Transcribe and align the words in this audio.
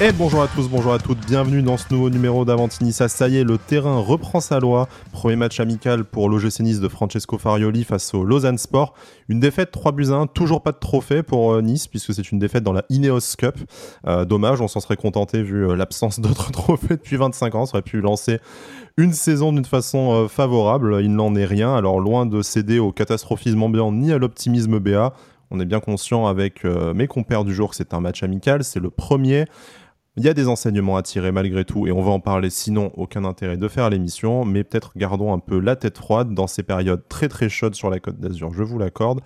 Et 0.00 0.12
bonjour 0.12 0.42
à 0.42 0.46
tous, 0.46 0.68
bonjour 0.68 0.92
à 0.92 1.00
toutes, 1.00 1.18
bienvenue 1.26 1.60
dans 1.60 1.76
ce 1.76 1.92
nouveau 1.92 2.08
numéro 2.08 2.44
d'Avantinissa. 2.44 3.08
Ça 3.08 3.26
y 3.26 3.38
est, 3.38 3.42
le 3.42 3.58
terrain 3.58 3.98
reprend 3.98 4.38
sa 4.38 4.60
loi. 4.60 4.86
Premier 5.10 5.34
match 5.34 5.58
amical 5.58 6.04
pour 6.04 6.28
l'OGC 6.28 6.60
Nice 6.60 6.78
de 6.78 6.86
Francesco 6.86 7.36
Farioli 7.36 7.82
face 7.82 8.14
au 8.14 8.22
Lausanne 8.22 8.58
Sport. 8.58 8.94
Une 9.28 9.40
défaite 9.40 9.72
3 9.72 9.90
buts 9.90 10.12
1, 10.12 10.28
toujours 10.28 10.62
pas 10.62 10.70
de 10.70 10.78
trophée 10.78 11.24
pour 11.24 11.52
euh, 11.52 11.62
Nice 11.62 11.88
puisque 11.88 12.14
c'est 12.14 12.30
une 12.30 12.38
défaite 12.38 12.62
dans 12.62 12.72
la 12.72 12.84
Ineos 12.90 13.34
Cup. 13.36 13.56
Euh, 14.06 14.24
dommage, 14.24 14.60
on 14.60 14.68
s'en 14.68 14.78
serait 14.78 14.96
contenté 14.96 15.42
vu 15.42 15.66
euh, 15.66 15.74
l'absence 15.74 16.20
d'autres 16.20 16.52
trophées 16.52 16.94
depuis 16.94 17.16
25 17.16 17.56
ans. 17.56 17.66
Ça 17.66 17.78
aurait 17.78 17.82
pu 17.82 18.00
lancer 18.00 18.38
une 18.98 19.12
saison 19.12 19.52
d'une 19.52 19.64
façon 19.64 20.28
favorable. 20.28 21.00
Il 21.02 21.12
n'en 21.12 21.34
est 21.34 21.44
rien, 21.44 21.74
alors 21.74 21.98
loin 21.98 22.24
de 22.24 22.40
céder 22.40 22.78
au 22.78 22.92
catastrophisme 22.92 23.64
ambiant 23.64 23.90
ni 23.90 24.12
à 24.12 24.18
l'optimisme 24.18 24.78
BA. 24.78 25.12
On 25.50 25.58
est 25.58 25.66
bien 25.66 25.80
conscient 25.80 26.26
avec 26.26 26.62
mes 26.64 27.06
compères 27.06 27.44
du 27.44 27.54
jour 27.54 27.70
que 27.70 27.76
c'est 27.76 27.94
un 27.94 28.00
match 28.00 28.22
amical, 28.22 28.62
c'est 28.62 28.80
le 28.80 28.90
premier. 28.90 29.46
Il 30.18 30.24
y 30.24 30.28
a 30.28 30.34
des 30.34 30.48
enseignements 30.48 30.96
à 30.96 31.02
tirer 31.02 31.30
malgré 31.30 31.64
tout, 31.64 31.86
et 31.86 31.92
on 31.92 32.02
va 32.02 32.10
en 32.10 32.18
parler 32.18 32.50
sinon, 32.50 32.90
aucun 32.96 33.24
intérêt 33.24 33.56
de 33.56 33.68
faire 33.68 33.88
l'émission, 33.88 34.44
mais 34.44 34.64
peut-être 34.64 34.90
gardons 34.96 35.32
un 35.32 35.38
peu 35.38 35.60
la 35.60 35.76
tête 35.76 35.96
froide 35.96 36.34
dans 36.34 36.48
ces 36.48 36.64
périodes 36.64 37.06
très 37.08 37.28
très 37.28 37.48
chaudes 37.48 37.76
sur 37.76 37.88
la 37.88 38.00
côte 38.00 38.18
d'Azur, 38.18 38.52
je 38.52 38.64
vous 38.64 38.80
l'accorde. 38.80 39.20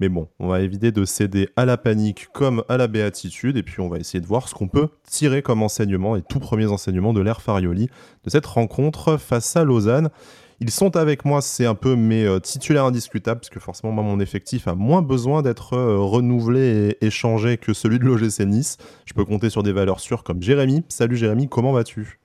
Mais 0.00 0.08
bon, 0.08 0.26
on 0.40 0.48
va 0.48 0.60
éviter 0.60 0.90
de 0.90 1.04
céder 1.04 1.50
à 1.54 1.64
la 1.64 1.76
panique 1.76 2.26
comme 2.32 2.64
à 2.68 2.76
la 2.76 2.88
béatitude, 2.88 3.56
et 3.56 3.62
puis 3.62 3.78
on 3.78 3.88
va 3.88 3.98
essayer 3.98 4.20
de 4.20 4.26
voir 4.26 4.48
ce 4.48 4.56
qu'on 4.56 4.66
peut 4.66 4.88
tirer 5.08 5.40
comme 5.40 5.62
enseignement, 5.62 6.16
et 6.16 6.22
tout 6.22 6.40
premiers 6.40 6.66
enseignements 6.66 7.12
de 7.12 7.20
l'ère 7.20 7.40
Farioli, 7.40 7.88
de 8.24 8.30
cette 8.30 8.46
rencontre 8.46 9.18
face 9.18 9.54
à 9.54 9.62
Lausanne. 9.62 10.10
Ils 10.60 10.70
sont 10.70 10.96
avec 10.96 11.24
moi, 11.24 11.40
c'est 11.40 11.66
un 11.66 11.74
peu 11.74 11.96
mes 11.96 12.24
euh, 12.24 12.38
titulaires 12.38 12.84
indiscutables, 12.84 13.40
parce 13.40 13.50
que 13.50 13.60
forcément, 13.60 13.92
moi, 13.92 14.04
mon 14.04 14.20
effectif 14.20 14.68
a 14.68 14.74
moins 14.74 15.02
besoin 15.02 15.42
d'être 15.42 15.74
euh, 15.74 15.98
renouvelé 15.98 16.96
et 17.00 17.06
échangé 17.06 17.56
que 17.56 17.72
celui 17.72 17.98
de 17.98 18.04
l'OGC 18.04 18.40
Nice. 18.40 18.78
Je 19.04 19.14
peux 19.14 19.24
compter 19.24 19.50
sur 19.50 19.62
des 19.62 19.72
valeurs 19.72 20.00
sûres 20.00 20.22
comme 20.22 20.42
Jérémy. 20.42 20.84
Salut 20.88 21.16
Jérémy, 21.16 21.48
comment 21.48 21.72
vas-tu? 21.72 22.20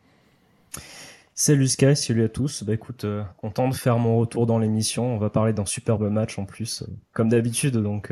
Salut 1.34 1.68
Sky, 1.68 1.96
salut 1.96 2.24
à 2.26 2.30
tous. 2.30 2.64
Bah 2.64 2.74
écoute, 2.74 3.06
euh, 3.06 3.24
content 3.38 3.68
de 3.68 3.74
faire 3.74 3.98
mon 3.98 4.18
retour 4.20 4.46
dans 4.46 4.60
l'émission. 4.60 5.16
On 5.16 5.18
va 5.18 5.30
parler 5.30 5.54
d'un 5.54 5.66
superbe 5.66 6.08
match 6.10 6.38
en 6.38 6.46
plus, 6.46 6.84
comme 7.14 7.30
d'habitude, 7.30 7.78
donc 7.78 8.12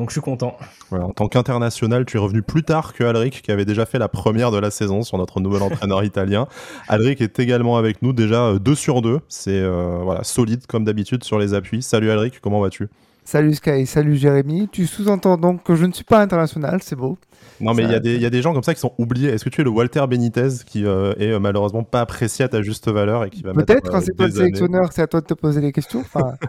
donc 0.00 0.08
je 0.08 0.14
suis 0.14 0.22
content. 0.22 0.56
en 0.92 1.10
tant 1.10 1.28
qu'international, 1.28 2.06
tu 2.06 2.16
es 2.16 2.20
revenu 2.20 2.40
plus 2.40 2.62
tard 2.62 2.94
que 2.94 3.04
Alric, 3.04 3.42
qui 3.42 3.52
avait 3.52 3.66
déjà 3.66 3.84
fait 3.84 3.98
la 3.98 4.08
première 4.08 4.50
de 4.50 4.58
la 4.58 4.70
saison 4.70 5.02
sur 5.02 5.18
notre 5.18 5.40
nouvel 5.40 5.62
entraîneur 5.62 6.02
italien. 6.10 6.48
Alric 6.88 7.20
est 7.20 7.38
également 7.38 7.76
avec 7.76 8.00
nous, 8.00 8.14
déjà 8.14 8.54
2 8.58 8.70
euh, 8.70 8.74
sur 8.74 9.02
2. 9.02 9.20
C'est 9.28 9.50
euh, 9.50 10.00
voilà, 10.02 10.24
solide 10.24 10.66
comme 10.66 10.84
d'habitude 10.84 11.22
sur 11.22 11.38
les 11.38 11.52
appuis. 11.52 11.82
Salut 11.82 12.10
Alric, 12.10 12.40
comment 12.40 12.62
vas-tu? 12.62 12.88
Salut 13.26 13.52
Sky, 13.52 13.84
salut 13.84 14.16
Jérémy. 14.16 14.70
Tu 14.72 14.86
sous-entends 14.86 15.36
donc 15.36 15.62
que 15.64 15.74
je 15.74 15.84
ne 15.84 15.92
suis 15.92 16.04
pas 16.04 16.22
international, 16.22 16.80
c'est 16.82 16.96
beau. 16.96 17.18
Non, 17.60 17.74
mais 17.74 17.84
il 17.84 18.20
y, 18.20 18.26
a 18.26 18.30
des 18.30 18.42
gens 18.42 18.52
comme 18.52 18.62
ça 18.62 18.74
qui 18.74 18.80
sont 18.80 18.94
oubliés. 18.98 19.28
Est-ce 19.30 19.44
que 19.44 19.50
tu 19.50 19.60
es 19.60 19.64
le 19.64 19.70
Walter 19.70 20.04
Benitez 20.08 20.48
qui 20.66 20.84
euh, 20.84 21.12
est 21.18 21.38
malheureusement 21.38 21.82
pas 21.82 22.00
apprécié 22.00 22.44
à 22.44 22.48
ta 22.48 22.62
juste 22.62 22.88
valeur 22.88 23.24
et 23.24 23.30
qui 23.30 23.42
va 23.42 23.52
Peut-être, 23.52 23.90
quand 23.90 24.00
c'est 24.00 24.14
toi 24.14 24.26
le 24.26 24.32
sélectionneur, 24.32 24.92
c'est 24.92 25.02
à 25.02 25.06
toi 25.06 25.20
de 25.20 25.26
te 25.26 25.34
poser 25.34 25.60
les 25.60 25.72
questions. 25.72 26.04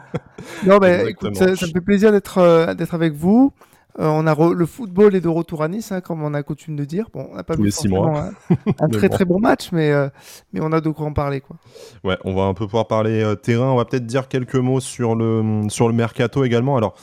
non, 0.66 0.78
mais 0.82 1.10
écoute, 1.10 1.36
ça, 1.36 1.48
me 1.48 1.56
fait 1.56 1.82
plaisir 1.82 2.12
d'être 2.12 2.74
d'être 2.76 2.94
avec 2.94 3.14
vous. 3.14 3.54
Euh, 4.00 4.08
on 4.08 4.26
a 4.26 4.54
le 4.54 4.66
football 4.66 5.16
est 5.16 5.22
de 5.22 5.28
retour 5.28 5.64
à 5.64 5.68
Nice, 5.68 5.92
hein, 5.92 6.00
comme 6.00 6.24
on 6.24 6.34
a 6.34 6.44
coutume 6.44 6.78
de 6.78 6.86
dire. 6.86 7.08
Bon, 7.14 7.28
on 7.32 7.36
n'a 7.36 7.44
pas 7.44 7.56
vu 7.56 7.70
un, 7.70 8.88
très 8.90 9.10
très 9.10 9.26
bon 9.26 9.40
match, 9.40 9.72
mais, 9.74 9.92
euh, 9.92 10.08
mais 10.54 10.62
on 10.64 10.72
a 10.72 10.80
de 10.80 10.90
quoi 10.90 11.08
en 11.08 11.14
parler. 11.14 11.42
Quoi. 11.42 11.58
Ouais, 12.04 12.18
on 12.24 12.34
va 12.34 12.44
un 12.44 12.54
peu 12.54 12.66
pouvoir 12.66 12.88
parler 12.88 13.22
euh, 13.22 13.36
terrain. 13.36 13.72
On 13.72 13.76
va 13.76 13.86
peut-être 13.86 14.06
dire 14.06 14.30
quelques 14.30 14.56
mots 14.56 14.80
sur 14.80 15.16
le, 15.16 15.64
sur 15.68 15.90
le 15.90 15.94
mercato 15.94 16.46
également. 16.46 16.78
Alors, 16.78 16.96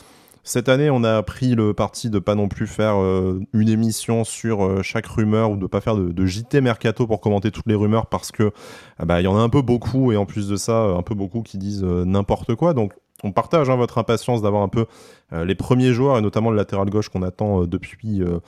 cette 0.49 0.69
année, 0.69 0.91
on 0.91 1.05
a 1.05 1.23
pris 1.23 1.55
le 1.55 1.75
parti 1.75 2.11
de 2.11 2.19
pas 2.19 2.35
non 2.35 2.49
plus 2.49 2.67
faire 2.67 2.97
une 2.97 3.69
émission 3.69 4.25
sur 4.25 4.83
chaque 4.83 5.07
rumeur 5.07 5.51
ou 5.51 5.57
de 5.57 5.67
pas 5.67 5.81
faire 5.81 5.97
de, 5.97 6.27
JT 6.27 6.61
mercato 6.61 7.07
pour 7.07 7.21
commenter 7.21 7.51
toutes 7.51 7.67
les 7.67 7.75
rumeurs 7.75 8.07
parce 8.07 8.33
que 8.33 8.53
ah 8.99 9.05
bah, 9.05 9.21
il 9.21 9.25
y 9.25 9.27
en 9.27 9.37
a 9.37 9.41
un 9.41 9.49
peu 9.49 9.63
beaucoup 9.63 10.13
et 10.13 10.17
en 10.17 10.27
plus 10.27 10.49
de 10.49 10.57
ça, 10.57 10.81
un 10.81 11.03
peu 11.03 11.15
beaucoup 11.15 11.43
qui 11.43 11.59
disent 11.59 11.85
n'importe 11.85 12.55
quoi. 12.55 12.75
Donc 12.75 12.93
on 13.25 13.33
partage 13.33 13.69
hein, 13.69 13.77
votre 13.77 13.99
impatience 13.99 14.43
d'avoir 14.43 14.63
un 14.63 14.69
peu 14.69 14.87
euh, 15.33 15.45
les 15.45 15.55
premiers 15.55 15.93
joueurs 15.93 16.19
et 16.19 16.21
notamment 16.21 16.51
le 16.51 16.57
latéral 16.57 16.89
gauche 16.89 17.09
qu'on 17.09 17.23
attend 17.23 17.63
euh, 17.63 17.67
depuis 17.67 18.23
euh, 18.23 18.39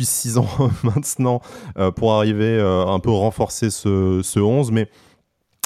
six 0.00 0.38
ans 0.38 0.48
maintenant 0.82 1.40
pour 1.96 2.12
arriver 2.14 2.60
un 2.60 2.98
peu 3.00 3.10
renforcer 3.10 3.70
ce, 3.70 4.20
ce 4.22 4.40
11 4.40 4.72
mais 4.72 4.88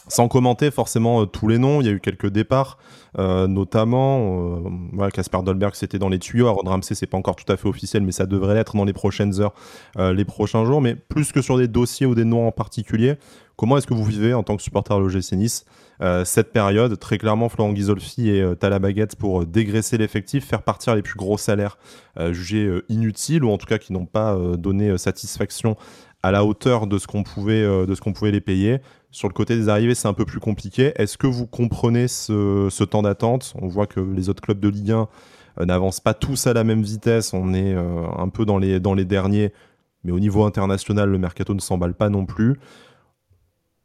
sans 0.09 0.29
commenter 0.29 0.71
forcément 0.71 1.27
tous 1.27 1.49
les 1.49 1.59
noms, 1.59 1.81
il 1.81 1.87
y 1.87 1.91
a 1.91 1.93
eu 1.93 2.01
quelques 2.01 2.29
départs, 2.29 2.79
notamment 3.17 4.63
voilà, 4.93 5.11
Kasper 5.11 5.39
Dolberg 5.45 5.75
c'était 5.75 5.99
dans 5.99 6.09
les 6.09 6.19
tuyaux, 6.19 6.49
Aaron 6.49 6.69
Ramsey 6.69 6.95
c'est 6.95 7.07
pas 7.07 7.17
encore 7.17 7.37
tout 7.37 7.51
à 7.51 7.57
fait 7.57 7.69
officiel, 7.69 8.03
mais 8.03 8.13
ça 8.13 8.27
devrait 8.27 8.55
l'être 8.55 8.77
dans 8.77 8.85
les 8.85 8.93
prochaines 8.93 9.41
heures, 9.41 9.55
les 9.97 10.25
prochains 10.25 10.65
jours. 10.65 10.81
Mais 10.81 10.95
plus 10.95 11.33
que 11.33 11.43
sur 11.43 11.57
des 11.59 11.69
dossiers 11.69 12.07
ou 12.07 12.15
des 12.15 12.25
noms 12.25 12.47
en 12.47 12.53
particulier, 12.53 13.17
comment 13.57 13.79
est-ce 13.79 13.87
que 13.87 13.95
vous 13.95 14.05
vivez 14.05 14.35
en 14.35 14.43
tant 14.43 14.57
que 14.57 14.63
supporter 14.63 14.97
de 14.97 15.01
l'OGC 15.01 15.33
Nice 15.33 15.65
euh, 16.01 16.25
cette 16.25 16.53
période? 16.53 16.99
Très 16.99 17.19
clairement, 17.19 17.49
Florent 17.49 17.73
Ghisolfi 17.73 18.31
est 18.31 18.41
euh, 18.41 18.55
à 18.61 18.69
la 18.69 18.79
baguette 18.79 19.17
pour 19.17 19.43
euh, 19.43 19.47
dégraisser 19.47 19.97
l'effectif, 19.99 20.47
faire 20.47 20.63
partir 20.63 20.95
les 20.95 21.03
plus 21.03 21.17
gros 21.17 21.39
salaires 21.39 21.79
jugés 22.31 22.81
inutiles 22.89 23.43
ou 23.43 23.51
en 23.51 23.59
tout 23.59 23.67
cas 23.67 23.79
qui 23.79 23.93
n'ont 23.93 24.07
pas 24.07 24.39
donné 24.57 24.97
satisfaction 24.99 25.77
à 26.25 26.31
la 26.31 26.45
hauteur 26.45 26.87
de 26.87 26.99
ce 26.99 27.07
qu'on 27.07 27.23
pouvait, 27.23 27.63
de 27.63 27.95
ce 27.95 28.01
qu'on 28.01 28.13
pouvait 28.13 28.31
les 28.31 28.41
payer. 28.41 28.79
Sur 29.11 29.29
le 29.29 29.35
côté 29.35 29.57
des 29.57 29.69
arrivées, 29.69 29.95
c'est 29.95 30.09
un 30.09 30.15
peu 30.15 30.25
plus 30.25 30.41
compliqué. 30.41 30.93
Est-ce 30.97 31.19
que 31.19 31.27
vous 31.27 31.47
comprenez 31.47 32.09
ce, 32.09 32.85
temps 32.85 33.03
d'attente? 33.03 33.55
On 33.61 33.69
voit 33.69 33.87
que 33.87 34.01
les 34.01 34.29
autres 34.29 34.43
clubs 34.43 34.59
de 34.59 34.69
Ligue 34.69 34.93
1 34.93 35.09
n'avancent 35.67 36.01
pas 36.01 36.15
tous 36.15 36.47
à 36.47 36.53
la 36.53 36.65
même 36.65 36.83
vitesse. 36.83 37.35
On 37.35 37.53
est 37.53 37.75
un 37.75 38.29
peu 38.29 38.45
dans 38.45 38.59
les, 38.59 39.05
derniers. 39.05 39.53
Mais 40.03 40.13
au 40.13 40.19
niveau 40.19 40.45
international, 40.45 41.11
le 41.11 41.19
mercato 41.19 41.55
ne 41.55 41.61
s'emballe 41.61 41.95
pas 41.95 42.09
non 42.09 42.27
plus 42.27 42.59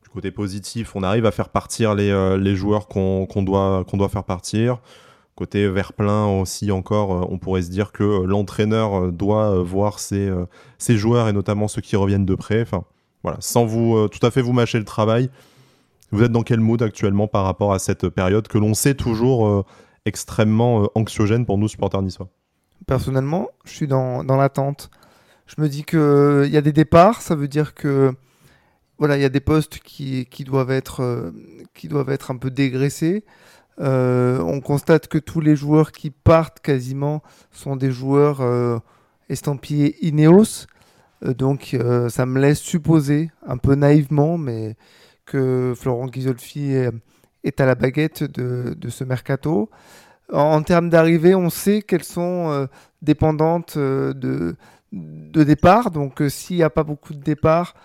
côté 0.10 0.32
positif, 0.32 0.96
on 0.96 1.04
arrive 1.04 1.26
à 1.26 1.32
faire 1.32 1.50
partir 1.50 1.96
les, 1.96 2.10
euh, 2.10 2.56
joueurs 2.56 2.88
qu'on 2.88 3.28
doit 3.44 4.10
faire 4.10 4.24
partir. 4.24 4.80
Côté 5.40 5.70
vert 5.70 5.94
plein 5.94 6.28
aussi 6.28 6.70
encore, 6.70 7.14
euh, 7.14 7.28
on 7.30 7.38
pourrait 7.38 7.62
se 7.62 7.70
dire 7.70 7.94
que 7.94 8.04
euh, 8.04 8.26
l'entraîneur 8.26 9.10
doit 9.10 9.64
voir 9.64 10.00
ses, 10.00 10.30
joueurs 10.90 11.30
et 11.30 11.34
notamment 11.34 11.70
ceux 11.70 11.82
qui 11.82 11.96
reviennent 11.96 12.26
de 12.26 12.36
près. 12.36 12.62
Enfin, 12.62 12.84
voilà, 13.24 13.38
sans 13.40 13.66
vous 13.66 14.10
tout 14.10 14.26
à 14.26 14.32
fait 14.32 14.42
vous 14.42 14.52
mâcher 14.52 14.80
le 14.80 14.84
travail. 14.84 15.30
Vous 16.12 16.24
êtes 16.24 16.32
dans 16.34 16.44
quel 16.44 16.60
mood 16.60 16.82
actuellement 16.82 17.30
par 17.30 17.46
rapport 17.46 17.72
à 17.72 17.80
cette 17.80 18.10
période 18.10 18.50
que 18.50 18.58
l'on 18.58 18.74
sait 18.74 18.96
toujours 18.96 19.66
extrêmement 20.06 20.90
anxiogène 20.96 21.46
pour 21.46 21.58
nous 21.58 21.70
supporters 21.70 22.02
niçois? 22.02 22.28
Personnellement, 22.86 23.50
je 23.64 23.72
suis 23.72 23.88
dans, 23.88 24.24
l'attente. 24.24 24.90
Je 25.48 25.62
me 25.62 25.70
dis 25.70 25.84
qu'il 25.84 26.52
y 26.52 26.58
a 26.58 26.62
des 26.62 26.74
départs, 26.74 27.22
ça 27.22 27.36
veut 27.36 27.48
dire 27.48 27.74
que 27.74 28.14
voilà, 28.98 29.16
il 29.16 29.22
y 29.22 29.26
a 29.26 29.30
des 29.30 29.40
postes 29.40 29.80
qui, 29.80 30.26
doivent, 30.46 30.72
être, 30.72 31.02
euh, 31.02 31.32
qui 31.74 31.88
doivent 31.88 32.10
être 32.10 32.32
un 32.32 32.38
peu 32.38 32.52
dégraissés. 32.52 33.24
Euh, 33.80 34.40
on 34.40 34.60
constate 34.60 35.08
que 35.08 35.18
tous 35.18 35.40
les 35.40 35.56
joueurs 35.56 35.92
qui 35.92 36.10
partent 36.10 36.60
quasiment 36.60 37.22
sont 37.52 37.76
des 37.76 37.92
joueurs 37.92 38.42
euh, 38.42 38.80
estampillés 39.30 39.96
Ineos. 40.06 40.68
donc 41.22 41.78
ça 42.10 42.26
me 42.26 42.40
laisse 42.40 42.60
supposer, 42.60 43.30
un 43.46 43.58
peu 43.58 43.76
naïvement, 43.76 44.38
mais 44.38 44.76
que 45.26 45.74
Florent 45.76 46.08
Ghisolfi 46.08 46.72
est, 47.44 47.62
à 47.62 47.66
la 47.66 47.76
baguette 47.76 48.24
de, 48.24 48.90
ce 48.90 49.04
mercato. 49.04 49.70
En, 50.32 50.62
termes 50.64 50.90
d'arrivée, 50.90 51.36
on 51.36 51.50
sait 51.50 51.82
qu'elles 51.82 52.04
sont 52.04 52.68
dépendantes 53.02 53.78
de, 53.78 54.56
de 54.92 55.44
départ. 55.44 55.92
Donc 55.92 56.24
s'il 56.30 56.58
n'y 56.58 56.64
a 56.64 56.70
pas 56.70 56.84
beaucoup 56.84 57.14
de 57.14 57.22
départ, 57.22 57.76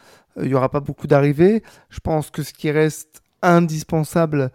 il 0.41 0.49
n'y 0.49 0.54
aura 0.54 0.69
pas 0.69 0.81
beaucoup 0.81 1.06
d'arrivées. 1.06 1.62
Je 1.91 2.00
pense 2.00 2.31
que 2.31 2.43
ce 2.43 2.53
qui 2.53 2.71
reste 2.71 3.22
indispensable 3.43 4.50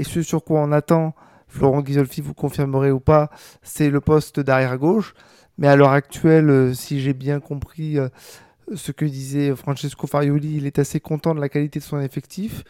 et 0.00 0.04
ce 0.04 0.22
sur 0.22 0.42
quoi 0.42 0.60
on 0.60 0.72
attend, 0.72 1.14
Florent 1.46 1.82
Ghisolfi 1.82 2.22
vous 2.22 2.32
confirmerez 2.32 2.90
ou 2.90 3.00
pas, 3.00 3.28
c'est 3.62 3.90
le 3.90 4.00
poste 4.00 4.40
d'arrière 4.40 4.78
gauche. 4.78 5.12
Mais 5.58 5.68
à 5.68 5.76
l'heure 5.76 5.90
actuelle, 5.90 6.48
euh, 6.48 6.72
si 6.72 7.02
j'ai 7.02 7.12
bien 7.12 7.38
compris 7.38 7.98
euh, 7.98 8.08
ce 8.74 8.92
que 8.92 9.04
disait 9.04 9.54
Francesco 9.54 10.06
Farioli, 10.06 10.56
il 10.56 10.66
est 10.66 10.78
assez 10.78 11.00
content 11.00 11.34
de 11.34 11.40
la 11.40 11.50
qualité 11.50 11.80
de 11.80 11.84
son 11.84 12.00
effectif. 12.00 12.64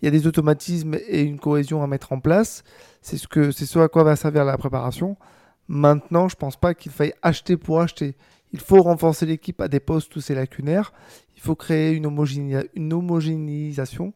Il 0.00 0.04
y 0.04 0.08
a 0.08 0.12
des 0.12 0.28
automatismes 0.28 0.94
et 1.08 1.22
une 1.22 1.40
cohésion 1.40 1.82
à 1.82 1.88
mettre 1.88 2.12
en 2.12 2.20
place. 2.20 2.62
C'est 3.02 3.16
ce, 3.16 3.26
que, 3.26 3.50
c'est 3.50 3.66
ce 3.66 3.80
à 3.80 3.88
quoi 3.88 4.04
va 4.04 4.14
servir 4.14 4.44
la 4.44 4.56
préparation. 4.56 5.16
Maintenant, 5.66 6.28
je 6.28 6.36
ne 6.36 6.38
pense 6.38 6.56
pas 6.56 6.72
qu'il 6.74 6.92
faille 6.92 7.14
acheter 7.20 7.56
pour 7.56 7.80
acheter. 7.80 8.14
Il 8.56 8.62
faut 8.62 8.82
renforcer 8.82 9.26
l'équipe 9.26 9.60
à 9.60 9.68
des 9.68 9.80
postes 9.80 10.16
où 10.16 10.20
c'est 10.20 10.34
lacunaire 10.34 10.92
il 11.36 11.42
faut 11.42 11.54
créer 11.54 11.92
une, 11.92 12.06
homogénéisation. 12.92 14.14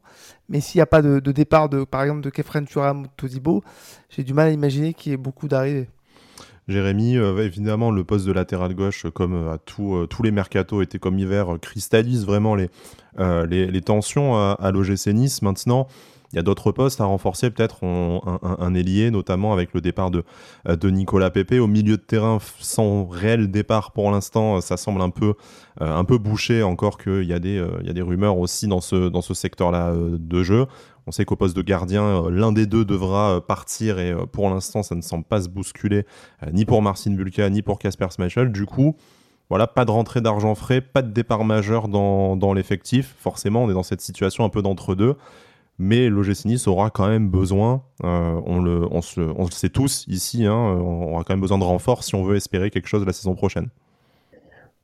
Mais 0.48 0.60
s'il 0.60 0.78
n'y 0.78 0.82
a 0.82 0.86
pas 0.86 1.02
de, 1.02 1.20
départ, 1.32 1.68
de, 1.68 1.84
par 1.84 2.02
exemple, 2.02 2.22
de 2.22 2.30
Kefren 2.30 2.64
Turam 2.64 3.06
ou 3.22 3.62
j'ai 4.08 4.24
du 4.24 4.34
mal 4.34 4.48
à 4.48 4.50
imaginer 4.50 4.94
qu'il 4.94 5.12
y 5.12 5.14
ait 5.14 5.18
beaucoup 5.18 5.46
d'arrivées. 5.46 5.88
Jérémy, 6.66 7.16
euh, 7.16 7.44
évidemment, 7.44 7.90
le 7.90 8.04
poste 8.04 8.26
de 8.26 8.32
latéral 8.32 8.74
gauche, 8.74 9.06
comme 9.12 9.34
euh, 9.34 9.50
à 9.50 9.58
euh, 9.80 10.06
tous 10.06 10.22
les 10.22 10.30
mercatos, 10.30 10.82
était 10.82 10.98
comme 10.98 11.18
hiver, 11.18 11.58
cristallise 11.60 12.24
vraiment 12.24 12.54
les, 12.54 12.70
les, 13.18 13.80
tensions 13.82 14.36
à, 14.36 14.56
à 14.58 14.70
l'OGC 14.70 15.08
Nice. 15.08 15.42
Maintenant, 15.42 15.88
Il 16.32 16.36
y 16.36 16.38
a 16.38 16.42
d'autres 16.42 16.70
postes 16.70 17.00
à 17.00 17.06
renforcer, 17.06 17.50
peut-être 17.50 17.84
un, 17.84 18.74
ailier, 18.74 19.10
notamment 19.10 19.52
avec 19.52 19.74
le 19.74 19.80
départ 19.80 20.12
de, 20.12 20.22
de 20.64 20.90
Nicolas 20.90 21.30
Pepe. 21.30 21.54
Au 21.60 21.66
milieu 21.66 21.96
de 21.96 22.02
terrain, 22.02 22.38
sans 22.60 23.04
réel 23.06 23.50
départ 23.50 23.90
pour 23.90 24.10
l'instant, 24.12 24.60
ça 24.60 24.76
semble 24.76 25.00
un 25.02 25.10
peu, 25.10 25.34
un 25.80 26.04
peu 26.04 26.18
bouché, 26.18 26.62
encore 26.62 26.98
qu'il 26.98 27.24
y, 27.24 27.32
a 27.32 27.40
des, 27.40 27.60
il 27.80 27.86
y 27.86 27.90
a 27.90 27.92
des 27.92 28.02
rumeurs 28.02 28.38
aussi 28.38 28.68
dans 28.68 28.80
ce, 28.80 29.08
dans 29.08 29.22
ce 29.22 29.34
secteur-là 29.34 29.92
de 29.96 30.42
jeu. 30.44 30.66
On 31.08 31.10
sait 31.10 31.24
qu'au 31.24 31.34
poste 31.34 31.56
de 31.56 31.62
gardien, 31.62 32.30
l'un 32.30 32.52
des 32.52 32.66
deux 32.66 32.84
devra 32.84 33.44
partir 33.44 33.98
et 33.98 34.14
pour 34.30 34.48
l'instant, 34.50 34.84
ça 34.84 34.94
ne 34.94 35.02
semble 35.02 35.24
pas 35.24 35.42
se 35.42 35.48
bousculer 35.48 36.06
ni 36.52 36.64
pour 36.64 36.80
Marcin 36.80 37.10
Bulka 37.10 37.50
ni 37.50 37.62
pour 37.62 37.80
Casper 37.80 38.06
Schmeichel. 38.14 38.52
Du 38.52 38.66
coup, 38.66 38.94
voilà, 39.48 39.66
pas 39.66 39.84
de 39.84 39.90
rentrée 39.90 40.20
d'argent 40.20 40.54
frais, 40.54 40.80
pas 40.80 41.02
de 41.02 41.10
départ 41.10 41.42
majeur 41.42 41.88
dans, 41.88 42.36
dans 42.36 42.52
l'effectif. 42.52 43.16
Forcément, 43.18 43.64
on 43.64 43.70
est 43.70 43.74
dans 43.74 43.82
cette 43.82 44.00
situation 44.00 44.44
un 44.44 44.48
peu 44.48 44.62
d'entre-deux. 44.62 45.16
Mais 45.82 46.08
l'OGC 46.08 46.44
Nice 46.44 46.68
aura 46.68 46.90
quand 46.90 47.08
même 47.08 47.30
besoin, 47.30 47.82
euh, 48.04 48.40
on, 48.44 48.60
le, 48.60 48.84
on, 48.90 49.00
on, 49.16 49.44
le, 49.44 49.50
sait 49.50 49.70
tous 49.70 50.04
ici, 50.08 50.44
hein, 50.44 50.54
on 50.54 51.12
aura 51.12 51.24
quand 51.24 51.32
même 51.32 51.40
besoin 51.40 51.58
de 51.58 51.64
renfort 51.64 52.04
si 52.04 52.14
on 52.14 52.22
veut 52.22 52.36
espérer 52.36 52.70
quelque 52.70 52.86
chose 52.86 53.04
la 53.06 53.14
saison 53.14 53.34
prochaine. 53.34 53.68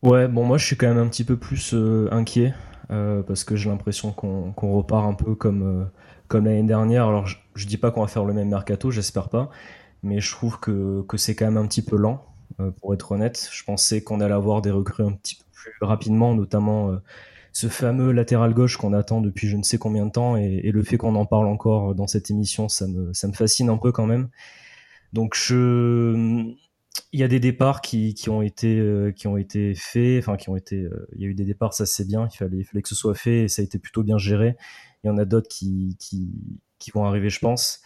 Ouais, 0.02 0.26
bon, 0.26 0.44
moi 0.44 0.58
je 0.58 0.64
suis 0.64 0.76
quand 0.76 0.88
même 0.88 0.98
un 0.98 1.08
petit 1.08 1.24
peu 1.24 1.36
plus 1.36 1.74
euh, 1.74 2.08
inquiet 2.12 2.54
euh, 2.90 3.22
parce 3.22 3.44
que 3.44 3.56
j'ai 3.56 3.68
l'impression 3.68 4.10
qu'on 4.12 4.72
repart 4.72 5.06
un 5.06 5.14
peu 5.14 5.34
comme, 5.34 5.88
comme 6.28 6.46
l'année 6.46 6.62
dernière. 6.62 7.06
Alors 7.06 7.26
je, 7.26 7.36
je 7.54 7.66
dis 7.66 7.76
pas 7.76 7.90
qu'on 7.90 8.00
va 8.00 8.06
faire 8.08 8.24
le 8.24 8.32
même 8.32 8.48
mercato, 8.48 8.90
j'espère 8.90 9.28
pas, 9.28 9.50
mais 10.02 10.20
je 10.20 10.30
trouve 10.32 10.58
que, 10.58 11.02
que 11.02 11.18
c'est 11.18 11.34
quand 11.34 11.44
même 11.44 11.58
un 11.58 11.66
petit 11.66 11.82
peu 11.82 11.96
lent. 11.96 12.24
Euh, 12.60 12.70
pour 12.70 12.94
être 12.94 13.12
honnête. 13.12 13.50
Je 13.52 13.64
pensais 13.64 14.02
qu'on 14.02 14.20
allait 14.20 14.32
avoir 14.32 14.62
des 14.62 14.70
recrues 14.70 15.04
un 15.04 15.12
petit 15.12 15.34
peu 15.34 15.44
plus 15.52 15.72
rapidement, 15.82 16.34
notamment 16.34 16.90
euh, 16.90 17.02
ce 17.56 17.68
fameux 17.68 18.12
latéral 18.12 18.52
gauche 18.52 18.76
qu'on 18.76 18.92
attend 18.92 19.22
depuis 19.22 19.48
je 19.48 19.56
ne 19.56 19.62
sais 19.62 19.78
combien 19.78 20.04
de 20.04 20.10
temps, 20.10 20.36
et, 20.36 20.70
le 20.70 20.82
fait 20.82 20.98
qu'on 20.98 21.14
en 21.14 21.24
parle 21.24 21.46
encore 21.46 21.94
dans 21.94 22.06
cette 22.06 22.30
émission, 22.30 22.68
ça 22.68 22.86
me, 22.86 23.14
fascine 23.32 23.70
un 23.70 23.78
peu 23.78 23.92
quand 23.92 24.04
même. 24.04 24.28
Donc 25.14 25.38
il 25.50 26.54
y 27.14 27.22
a 27.22 27.28
des 27.28 27.40
départs 27.40 27.80
qui, 27.80 28.12
qui, 28.12 28.28
ont 28.28 28.42
été 28.42 28.78
euh, 28.78 29.10
qui 29.10 29.26
ont 29.26 29.38
été 29.38 29.74
faits 29.74 30.18
enfin 30.18 30.36
qui 30.36 30.50
ont 30.50 30.56
été 30.56 30.86
il 31.14 31.22
y 31.22 31.24
a 31.24 31.28
eu 31.28 31.34
des 31.34 31.44
départs 31.44 31.72
ça 31.72 31.86
c'est 31.86 32.06
bien 32.06 32.28
il 32.30 32.36
fallait, 32.36 32.82
que 32.82 32.88
ce 32.88 32.94
soit 32.94 33.14
fait 33.14 33.44
et 33.44 33.48
ça 33.48 33.62
a 33.62 33.64
été 33.64 33.78
plutôt 33.78 34.02
bien 34.02 34.18
géré. 34.18 34.56
Il 35.02 35.06
y 35.06 35.10
en 35.10 35.16
a 35.16 35.24
d'autres 35.24 35.48
qui, 35.48 35.96
vont 36.92 37.06
arriver 37.06 37.30
je 37.30 37.38
pense. 37.38 37.80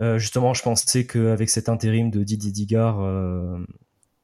Euh, 0.00 0.18
justement, 0.18 0.54
je 0.54 0.62
pensais 0.64 1.06
qu'avec 1.06 1.50
cet 1.50 1.68
intérim 1.68 2.10
de 2.10 2.24
Didier 2.24 2.50
Digard, 2.50 3.00
euh, 3.00 3.64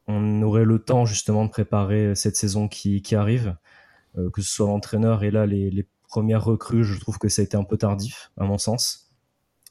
on 0.07 0.41
aurait 0.41 0.65
le 0.65 0.79
temps 0.79 1.05
justement 1.05 1.45
de 1.45 1.49
préparer 1.49 2.13
cette 2.15 2.35
saison 2.35 2.67
qui, 2.67 3.01
arrive, 3.15 3.47
euh, 3.47 3.53
que 4.15 4.41
ce 4.41 4.49
soit 4.49 4.67
l'entraîneur 4.67 5.23
et 5.23 5.31
là 5.31 5.45
les, 5.45 5.87
premières 6.09 6.43
recrues, 6.43 6.83
je 6.83 6.99
trouve 6.99 7.19
que 7.19 7.29
ça 7.29 7.43
a 7.43 7.45
été 7.45 7.55
un 7.55 7.63
peu 7.63 7.77
tardif, 7.77 8.31
à 8.37 8.43
mon 8.43 8.57
sens. 8.57 9.11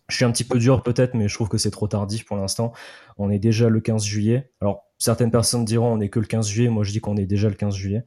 Je 0.09 0.15
suis 0.15 0.25
un 0.25 0.31
petit 0.31 0.45
peu 0.45 0.59
dur 0.59 0.83
peut-être, 0.83 1.15
mais 1.15 1.29
je 1.29 1.35
trouve 1.35 1.49
que 1.49 1.59
c'est 1.59 1.73
trop 1.73 1.89
tardif 1.89 2.25
pour 2.25 2.37
l'instant. 2.37 2.73
On 3.19 3.29
est 3.29 3.41
déjà 3.41 3.69
le 3.69 3.81
15 3.81 4.05
juillet. 4.05 4.51
Alors, 4.61 4.85
certaines 4.99 5.33
personnes 5.33 5.65
diront 5.65 5.93
on 5.93 6.01
est 6.01 6.09
que 6.09 6.21
le 6.21 6.27
15 6.27 6.49
juillet, 6.49 6.71
moi 6.71 6.85
je 6.85 6.93
dis 6.93 7.01
qu'on 7.01 7.17
est 7.17 7.27
déjà 7.27 7.49
le 7.49 7.57
15 7.57 7.75
juillet. 7.75 8.05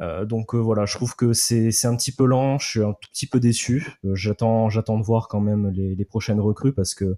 Euh, 0.00 0.24
donc 0.24 0.54
euh, 0.54 0.58
voilà, 0.58 0.86
je 0.86 0.96
trouve 0.96 1.14
que 1.14 1.32
c'est 1.32 1.86
un 1.86 1.96
petit 1.96 2.12
peu 2.12 2.26
lent, 2.26 2.58
je 2.58 2.68
suis 2.68 2.82
un 2.82 2.92
tout 2.92 3.08
petit 3.10 3.26
peu 3.26 3.40
déçu. 3.40 3.86
Euh, 4.04 4.14
j'attends 4.14 4.68
j'attends 4.68 4.98
de 4.98 5.04
voir 5.04 5.28
quand 5.28 5.40
même 5.40 5.70
les, 5.70 5.94
les, 5.94 6.04
prochaines 6.04 6.40
recrues 6.40 6.72
parce 6.72 6.94
que 6.94 7.16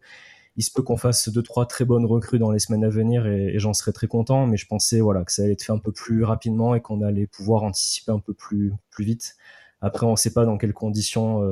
il 0.56 0.62
se 0.62 0.70
peut 0.70 0.82
qu'on 0.82 0.96
fasse 0.96 1.28
deux 1.28 1.42
trois 1.42 1.66
très 1.66 1.84
bonnes 1.84 2.06
recrues 2.06 2.38
dans 2.38 2.50
les 2.50 2.58
semaines 2.58 2.84
à 2.84 2.88
venir 2.88 3.26
et, 3.26 3.54
et 3.54 3.58
j'en 3.58 3.74
serais 3.74 3.92
très 3.92 4.06
content. 4.06 4.46
Mais 4.46 4.56
je 4.56 4.66
pensais 4.66 5.00
voilà 5.00 5.24
que 5.24 5.32
ça 5.32 5.42
allait 5.42 5.52
être 5.52 5.62
fait 5.62 5.72
un 5.72 5.78
peu 5.78 5.92
plus 5.92 6.24
rapidement 6.24 6.74
et 6.74 6.80
qu'on 6.80 7.02
allait 7.02 7.26
pouvoir 7.26 7.62
anticiper 7.62 8.12
un 8.12 8.20
peu 8.20 8.34
plus 8.34 8.72
plus 8.90 9.04
vite. 9.04 9.36
Après, 9.80 10.06
on 10.06 10.12
ne 10.12 10.16
sait 10.16 10.32
pas 10.32 10.44
dans 10.46 10.58
quelles 10.58 10.72
conditions 10.72 11.42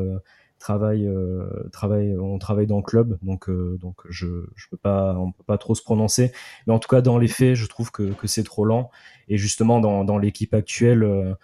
travaille, 0.59 1.07
euh, 1.07 1.69
travaille, 1.73 2.17
on 2.17 2.39
travaille 2.39 2.67
dans 2.67 2.79
le 2.79 2.83
club, 2.83 3.19
donc, 3.21 3.51
euh, 3.51 3.77
donc 3.83 4.01
je, 4.09 4.47
je 4.55 4.67
peux 4.71 4.79
pas, 4.79 5.15
on 5.19 5.31
peut 5.31 5.45
pas 5.45 5.59
trop 5.59 5.75
se 5.75 5.83
prononcer. 5.83 6.33
Mais 6.67 6.73
en 6.73 6.79
tout 6.79 6.89
cas, 6.89 7.03
dans 7.03 7.19
les 7.19 7.29
faits, 7.29 7.55
je 7.55 7.67
trouve 7.67 7.91
que, 7.91 8.15
que 8.15 8.27
c'est 8.27 8.45
trop 8.45 8.65
lent. 8.65 8.91
Et 9.29 9.37
justement, 9.37 9.79
dans, 9.81 10.05
dans 10.05 10.17
l'équipe 10.17 10.55
actuelle, 10.55 11.03
euh, 11.03 11.35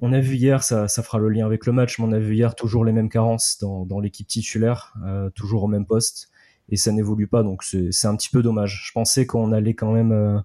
on 0.00 0.12
a 0.12 0.20
vu 0.20 0.36
hier, 0.36 0.62
ça, 0.62 0.86
ça 0.86 1.02
fera 1.02 1.18
le 1.18 1.30
lien 1.30 1.46
avec 1.46 1.66
le 1.66 1.72
match, 1.72 1.98
mais 1.98 2.04
on 2.04 2.12
a 2.12 2.20
vu 2.20 2.36
hier 2.36 2.54
toujours 2.54 2.84
les 2.84 2.92
mêmes 2.92 3.08
carences 3.08 3.58
dans, 3.60 3.84
dans 3.84 3.98
l'équipe 3.98 4.28
titulaire, 4.28 4.94
toujours 5.34 5.64
au 5.64 5.68
même 5.68 5.84
poste, 5.84 6.30
et 6.70 6.76
ça 6.76 6.92
n'évolue 6.92 7.26
pas. 7.26 7.42
Donc 7.42 7.62
c'est 7.62 8.06
un 8.06 8.16
petit 8.16 8.30
peu 8.30 8.42
dommage. 8.42 8.82
Je 8.86 8.92
pensais 8.92 9.26
qu'on 9.26 9.52
allait 9.52 9.74
quand 9.74 9.92
même 9.92 10.42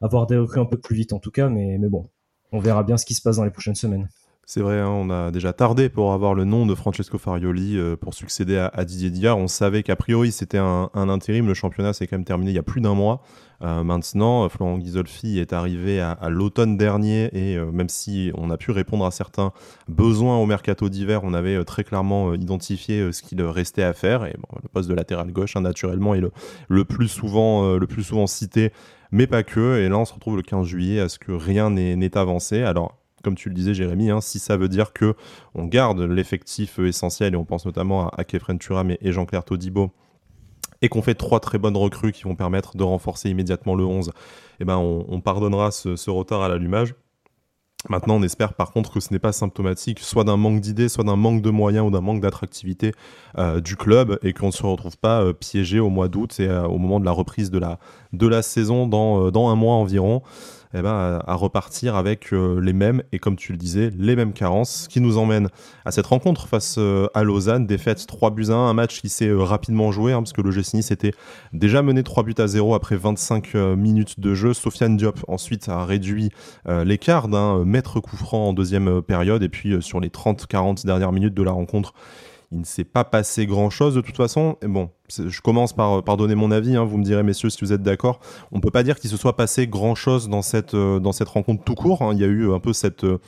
avoir 0.00 0.26
des 0.26 0.36
recrues 0.36 0.60
un 0.60 0.66
peu 0.66 0.78
plus 0.78 0.94
vite, 0.96 1.12
en 1.12 1.18
tout 1.18 1.30
cas, 1.30 1.48
mais, 1.48 1.78
mais 1.78 1.88
bon, 1.88 2.08
on 2.52 2.58
verra 2.58 2.82
bien 2.82 2.96
ce 2.96 3.06
qui 3.06 3.14
se 3.14 3.22
passe 3.22 3.36
dans 3.36 3.44
les 3.44 3.50
prochaines 3.50 3.74
semaines. 3.74 4.08
C'est 4.46 4.60
vrai, 4.60 4.78
hein, 4.78 4.88
on 4.90 5.08
a 5.08 5.30
déjà 5.30 5.54
tardé 5.54 5.88
pour 5.88 6.12
avoir 6.12 6.34
le 6.34 6.44
nom 6.44 6.66
de 6.66 6.74
Francesco 6.74 7.16
Farioli 7.16 7.78
euh, 7.78 7.96
pour 7.96 8.12
succéder 8.12 8.58
à, 8.58 8.84
Didier 8.84 9.08
Digard. 9.08 9.38
On 9.38 9.48
savait 9.48 9.82
qu'a 9.82 9.96
priori 9.96 10.32
c'était 10.32 10.58
un, 10.58 10.90
intérim. 10.94 11.46
Le 11.46 11.54
championnat 11.54 11.94
s'est 11.94 12.06
quand 12.06 12.16
même 12.16 12.26
terminé 12.26 12.50
il 12.50 12.54
y 12.54 12.58
a 12.58 12.62
plus 12.62 12.82
d'un 12.82 12.92
mois. 12.94 13.22
Euh, 13.62 13.82
maintenant, 13.84 14.46
Florent 14.50 14.76
Ghisolfi 14.76 15.38
est 15.38 15.54
arrivé 15.54 15.98
à, 15.98 16.28
l'automne 16.28 16.76
dernier 16.76 17.30
et 17.32 17.56
euh, 17.56 17.70
même 17.70 17.88
si 17.88 18.32
on 18.34 18.50
a 18.50 18.58
pu 18.58 18.70
répondre 18.70 19.06
à 19.06 19.10
certains 19.10 19.52
besoins 19.88 20.36
au 20.36 20.44
mercato 20.44 20.90
d'hiver, 20.90 21.22
on 21.24 21.32
avait 21.32 21.64
très 21.64 21.82
clairement 21.82 22.34
identifié 22.34 23.12
ce 23.12 23.22
qu'il 23.22 23.40
restait 23.42 23.82
à 23.82 23.94
faire. 23.94 24.26
Et 24.26 24.36
le 24.62 24.68
poste 24.68 24.90
de 24.90 24.94
latéral 24.94 25.32
gauche, 25.32 25.56
hein, 25.56 25.62
naturellement, 25.62 26.14
est 26.14 26.20
le, 26.20 26.32
le, 26.68 26.84
plus 26.84 27.08
souvent, 27.08 27.76
le 27.76 27.86
plus 27.86 28.02
souvent 28.02 28.26
cité, 28.26 28.72
mais 29.10 29.26
pas 29.26 29.42
que. 29.42 29.78
Et 29.78 29.88
là, 29.88 29.96
on 29.96 30.04
se 30.04 30.12
retrouve 30.12 30.36
le 30.36 30.42
15 30.42 30.66
juillet 30.66 31.00
à 31.00 31.08
ce 31.08 31.18
que 31.18 31.32
rien 31.32 31.70
n'est 31.70 32.18
avancé. 32.18 32.62
Alors, 32.62 32.98
comme 33.24 33.34
tu 33.34 33.48
le 33.48 33.54
disais, 33.54 33.74
Jérémy, 33.74 34.10
hein, 34.10 34.20
si 34.20 34.38
ça 34.38 34.56
veut 34.56 34.68
dire 34.68 34.92
que 34.92 35.14
on 35.54 35.64
garde 35.64 36.00
l'effectif 36.00 36.78
essentiel, 36.78 37.34
et 37.34 37.36
on 37.36 37.44
pense 37.44 37.66
notamment 37.66 38.08
à, 38.10 38.24
Kefren 38.24 38.58
Turam 38.58 38.90
et, 38.90 39.12
Jean-Claire 39.12 39.44
Todibo, 39.44 39.90
et 40.82 40.88
qu'on 40.88 41.02
fait 41.02 41.14
trois 41.14 41.40
très 41.40 41.58
bonnes 41.58 41.76
recrues 41.76 42.12
qui 42.12 42.24
vont 42.24 42.36
permettre 42.36 42.76
de 42.76 42.82
renforcer 42.82 43.30
immédiatement 43.30 43.74
le 43.74 43.84
11, 43.84 44.12
eh 44.60 44.64
ben 44.64 44.76
on, 44.76 45.20
pardonnera 45.20 45.70
ce, 45.70 46.10
retard 46.10 46.42
à 46.42 46.48
l'allumage. 46.48 46.94
Maintenant, 47.90 48.16
on 48.16 48.22
espère 48.22 48.54
par 48.54 48.72
contre 48.72 48.94
que 48.94 49.00
ce 49.00 49.12
n'est 49.12 49.18
pas 49.18 49.32
symptomatique 49.32 49.98
soit 49.98 50.24
d'un 50.24 50.38
manque 50.38 50.60
d'idées, 50.60 50.88
soit 50.88 51.04
d'un 51.04 51.16
manque 51.16 51.42
de 51.42 51.50
moyens 51.50 51.86
ou 51.86 51.90
d'un 51.90 52.00
manque 52.00 52.20
d'attractivité 52.20 52.92
euh, 53.36 53.60
du 53.60 53.76
club 53.76 54.18
et 54.22 54.32
qu'on 54.32 54.46
ne 54.46 54.52
se 54.52 54.64
retrouve 54.64 54.96
pas 54.96 55.22
euh, 55.22 55.34
piégé 55.34 55.80
au 55.80 55.90
mois 55.90 56.08
d'août 56.08 56.40
et 56.40 56.48
euh, 56.48 56.66
au 56.66 56.78
moment 56.78 56.98
de 56.98 57.04
la 57.04 57.10
reprise 57.10 57.50
de 57.50 57.58
la, 57.58 58.42
saison 58.42 58.86
dans, 58.86 59.30
dans 59.30 59.48
un 59.48 59.54
mois 59.54 59.74
environ 59.74 60.22
eh 60.76 60.82
ben, 60.82 61.20
à, 61.24 61.34
repartir 61.34 61.94
avec 61.94 62.32
euh, 62.32 62.60
les 62.60 62.72
mêmes, 62.72 63.02
et 63.12 63.20
comme 63.20 63.36
tu 63.36 63.52
le 63.52 63.58
disais, 63.58 63.90
les 63.96 64.16
mêmes 64.16 64.32
carences, 64.32 64.82
ce 64.84 64.88
qui 64.88 65.00
nous 65.00 65.18
emmène 65.18 65.48
à 65.84 65.92
cette 65.92 66.06
rencontre 66.06 66.48
face 66.48 66.76
euh, 66.78 67.06
à 67.14 67.22
Lausanne, 67.22 67.66
défaite 67.66 68.04
3 68.06 68.30
buts 68.32 68.46
à 68.48 68.54
1, 68.54 68.70
un 68.70 68.74
match 68.74 69.00
qui 69.00 69.08
s'est 69.08 69.28
euh, 69.28 69.42
rapidement 69.42 69.92
joué, 69.92 70.12
hein, 70.12 70.22
parce 70.22 70.32
que 70.32 70.40
le 70.40 70.50
GC 70.50 70.78
Nice 70.78 70.90
était 70.90 71.12
déjà 71.52 71.80
mené 71.82 72.02
3 72.02 72.24
buts 72.24 72.34
à 72.38 72.48
0 72.48 72.74
après 72.74 72.96
25 72.96 73.54
minutes 73.54 74.18
de 74.18 74.34
jeu. 74.34 74.52
Sofiane 74.52 74.96
Diop 74.96 75.20
ensuite 75.28 75.68
a 75.68 75.84
réduit 75.84 76.30
l'écart 76.66 77.28
d'un 77.28 77.64
maître 77.64 78.00
coup 78.00 78.16
franc 78.16 78.48
en 78.48 78.52
deuxième 78.52 79.02
période, 79.02 79.42
et 79.42 79.48
puis 79.48 79.80
sur 79.80 80.00
les 80.00 80.08
30-40 80.08 80.84
dernières 80.86 81.12
minutes 81.12 81.34
de 81.34 81.42
la 81.42 81.52
rencontre, 81.52 81.94
il 82.54 82.60
ne 82.60 82.64
s'est 82.64 82.84
pas 82.84 83.02
passé 83.02 83.46
grand-chose 83.46 83.96
de 83.96 84.00
toute 84.00 84.16
façon. 84.16 84.56
Et 84.62 84.68
bon, 84.68 84.88
je 85.08 85.40
commence 85.40 85.72
par, 85.72 86.04
par 86.04 86.16
donner 86.16 86.36
mon 86.36 86.52
avis, 86.52 86.76
hein. 86.76 86.84
vous 86.84 86.98
me 86.98 87.02
direz 87.02 87.24
messieurs 87.24 87.50
si 87.50 87.58
vous 87.60 87.72
êtes 87.72 87.82
d'accord. 87.82 88.20
On 88.52 88.56
ne 88.56 88.62
peut 88.62 88.70
pas 88.70 88.84
dire 88.84 88.98
qu'il 88.98 89.10
se 89.10 89.16
soit 89.16 89.36
passé 89.36 89.66
grand-chose 89.66 90.28
dans 90.28 90.40
cette, 90.40 90.74
euh, 90.74 91.00
dans 91.00 91.10
cette 91.10 91.28
rencontre 91.28 91.64
tout 91.64 91.74
court. 91.74 92.02
Hein. 92.02 92.12
Il 92.14 92.20
y 92.20 92.24
a 92.24 92.28
eu 92.28 92.52
un 92.52 92.60
peu 92.60 92.72
cette 92.72 93.04
euh, 93.04 93.18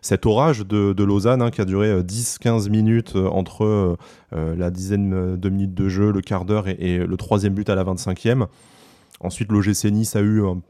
cet 0.00 0.26
orage 0.26 0.60
de, 0.60 0.92
de 0.92 1.04
Lausanne 1.04 1.42
hein, 1.42 1.50
qui 1.50 1.60
a 1.60 1.64
duré 1.64 2.02
10-15 2.02 2.66
euh, 2.66 2.70
minutes 2.70 3.16
entre 3.16 3.98
la 4.30 4.70
dizaine 4.70 5.36
de 5.36 5.48
minutes 5.48 5.74
de 5.74 5.88
jeu, 5.88 6.12
le 6.12 6.20
quart 6.20 6.44
d'heure 6.44 6.68
et, 6.68 6.98
le 6.98 7.16
troisième 7.16 7.52
but 7.52 7.68
à 7.68 7.74
la 7.74 7.82
25e. 7.82 8.46
Ensuite, 9.20 9.50
l'OGC 9.50 9.86
Nice 9.86 10.14
a 10.14 10.20
eu 10.20 10.42
une 10.44 10.62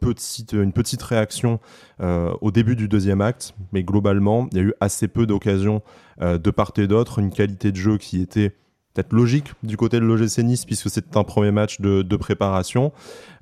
petite 0.72 1.02
réaction 1.02 1.60
euh, 2.00 2.32
au 2.40 2.50
début 2.50 2.76
du 2.76 2.88
deuxième 2.88 3.20
acte, 3.20 3.54
mais 3.72 3.82
globalement, 3.82 4.48
il 4.52 4.56
y 4.56 4.60
a 4.60 4.64
eu 4.64 4.74
assez 4.80 5.06
peu 5.06 5.26
d'occasions 5.26 5.82
euh, 6.22 6.38
de 6.38 6.50
part 6.50 6.72
et 6.78 6.86
d'autre, 6.86 7.18
une 7.18 7.30
qualité 7.30 7.72
de 7.72 7.76
jeu 7.76 7.98
qui 7.98 8.22
était 8.22 8.50
peut-être 8.94 9.12
logique 9.12 9.52
du 9.62 9.76
côté 9.76 10.00
de 10.00 10.04
l'OGC 10.04 10.38
Nice, 10.38 10.64
puisque 10.64 10.88
c'était 10.88 11.18
un 11.18 11.24
premier 11.24 11.50
match 11.50 11.80
de, 11.80 12.16
préparation. 12.16 12.92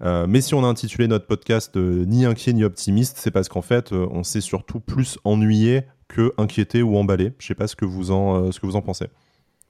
Euh, 0.02 0.26
mais 0.28 0.40
si 0.40 0.54
on 0.54 0.64
a 0.64 0.66
intitulé 0.66 1.06
notre 1.06 1.26
podcast 1.26 1.76
Ni 1.76 2.24
inquiet 2.24 2.52
ni 2.52 2.64
optimiste, 2.64 3.16
c'est 3.18 3.30
parce 3.30 3.48
qu'en 3.48 3.62
fait, 3.62 3.92
on 3.92 4.24
s'est 4.24 4.40
surtout 4.40 4.80
plus 4.80 5.18
ennuyé 5.24 5.84
que 6.08 6.32
inquiété 6.36 6.82
ou 6.82 6.96
emballé. 6.96 7.32
Je 7.38 7.44
ne 7.44 7.48
sais 7.48 7.54
pas 7.54 7.68
ce 7.68 7.76
que 7.76 7.84
vous 7.84 8.10
en, 8.10 8.50
ce 8.50 8.58
que 8.58 8.66
vous 8.66 8.76
en 8.76 8.82
pensez. 8.82 9.06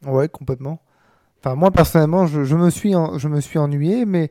Ouais, 0.07 0.29
complètement. 0.29 0.81
Enfin, 1.41 1.55
moi, 1.55 1.71
personnellement, 1.71 2.27
je 2.27 2.57
me, 2.57 2.71
suis 2.71 2.93
je 2.93 3.29
me 3.29 3.41
suis 3.41 3.59
ennuyé, 3.59 4.07
mais 4.07 4.31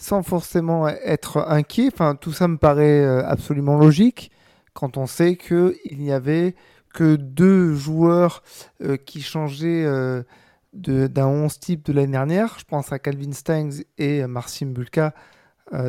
sans 0.00 0.22
forcément 0.22 0.88
être 0.88 1.44
inquiet. 1.46 1.90
Enfin, 1.92 2.14
tout 2.14 2.32
ça 2.32 2.48
me 2.48 2.56
paraît 2.56 3.04
euh, 3.04 3.22
absolument 3.24 3.76
logique 3.76 4.32
quand 4.72 4.96
on 4.96 5.06
sait 5.06 5.36
qu'il 5.36 5.98
n'y 5.98 6.10
avait 6.10 6.54
que 6.94 7.16
deux 7.16 7.74
joueurs 7.74 8.42
euh, 8.82 8.96
qui 8.96 9.20
changeaient 9.20 9.84
euh, 9.84 10.22
d'un 10.72 11.26
11 11.26 11.60
type 11.60 11.84
de 11.84 11.92
l'année 11.92 12.12
dernière. 12.12 12.56
Je 12.58 12.64
pense 12.64 12.92
à 12.92 12.98
Calvin 12.98 13.32
Steins 13.32 13.82
et 13.98 14.26
Marcin 14.26 14.66
Bulka 14.66 15.14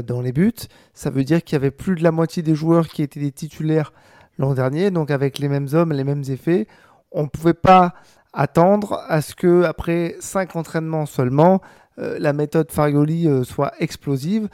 dans 0.04 0.22
les 0.22 0.32
buts. 0.32 0.54
Ça 0.94 1.10
veut 1.10 1.24
dire 1.24 1.44
qu'il 1.44 1.54
y 1.54 1.56
avait 1.56 1.72
plus 1.72 1.96
de 1.96 2.04
la 2.04 2.12
moitié 2.12 2.44
des 2.44 2.54
joueurs 2.54 2.88
qui 2.88 3.02
étaient 3.02 3.20
des 3.20 3.32
titulaires 3.32 3.94
l'an 4.38 4.54
dernier, 4.54 4.92
donc 4.92 5.10
avec 5.10 5.40
les 5.40 5.48
mêmes 5.48 5.68
hommes, 5.74 5.92
les 5.92 6.04
mêmes 6.04 6.24
effets. 6.28 6.68
On 7.12 7.24
ne 7.24 7.28
pouvait 7.28 7.56
pas 7.56 7.94
attendre 8.34 9.04
à 9.08 9.22
ce 9.22 9.36
que 9.36 9.64
après 9.64 10.16
cinq 10.20 10.56
entraînements 10.56 11.06
seulement, 11.06 11.62
la 12.02 12.34
méthode 12.34 12.72
Farioli 12.72 13.28
soit 13.46 13.74
explosive. 13.80 14.50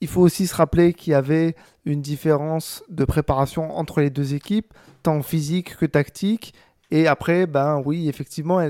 Il 0.00 0.08
faut 0.08 0.20
aussi 0.20 0.46
se 0.46 0.54
rappeler 0.54 0.92
qu'il 0.92 1.12
y 1.12 1.14
avait 1.14 1.56
une 1.84 2.02
différence 2.02 2.84
de 2.90 3.04
préparation 3.04 3.76
entre 3.76 4.00
les 4.00 4.10
deux 4.10 4.34
équipes, 4.34 4.74
tant 5.02 5.22
physique 5.22 5.76
que 5.76 5.86
tactique. 5.86 6.54
Et 6.90 7.06
après, 7.06 7.46
ben 7.46 7.82
oui, 7.84 8.08
effectivement, 8.08 8.60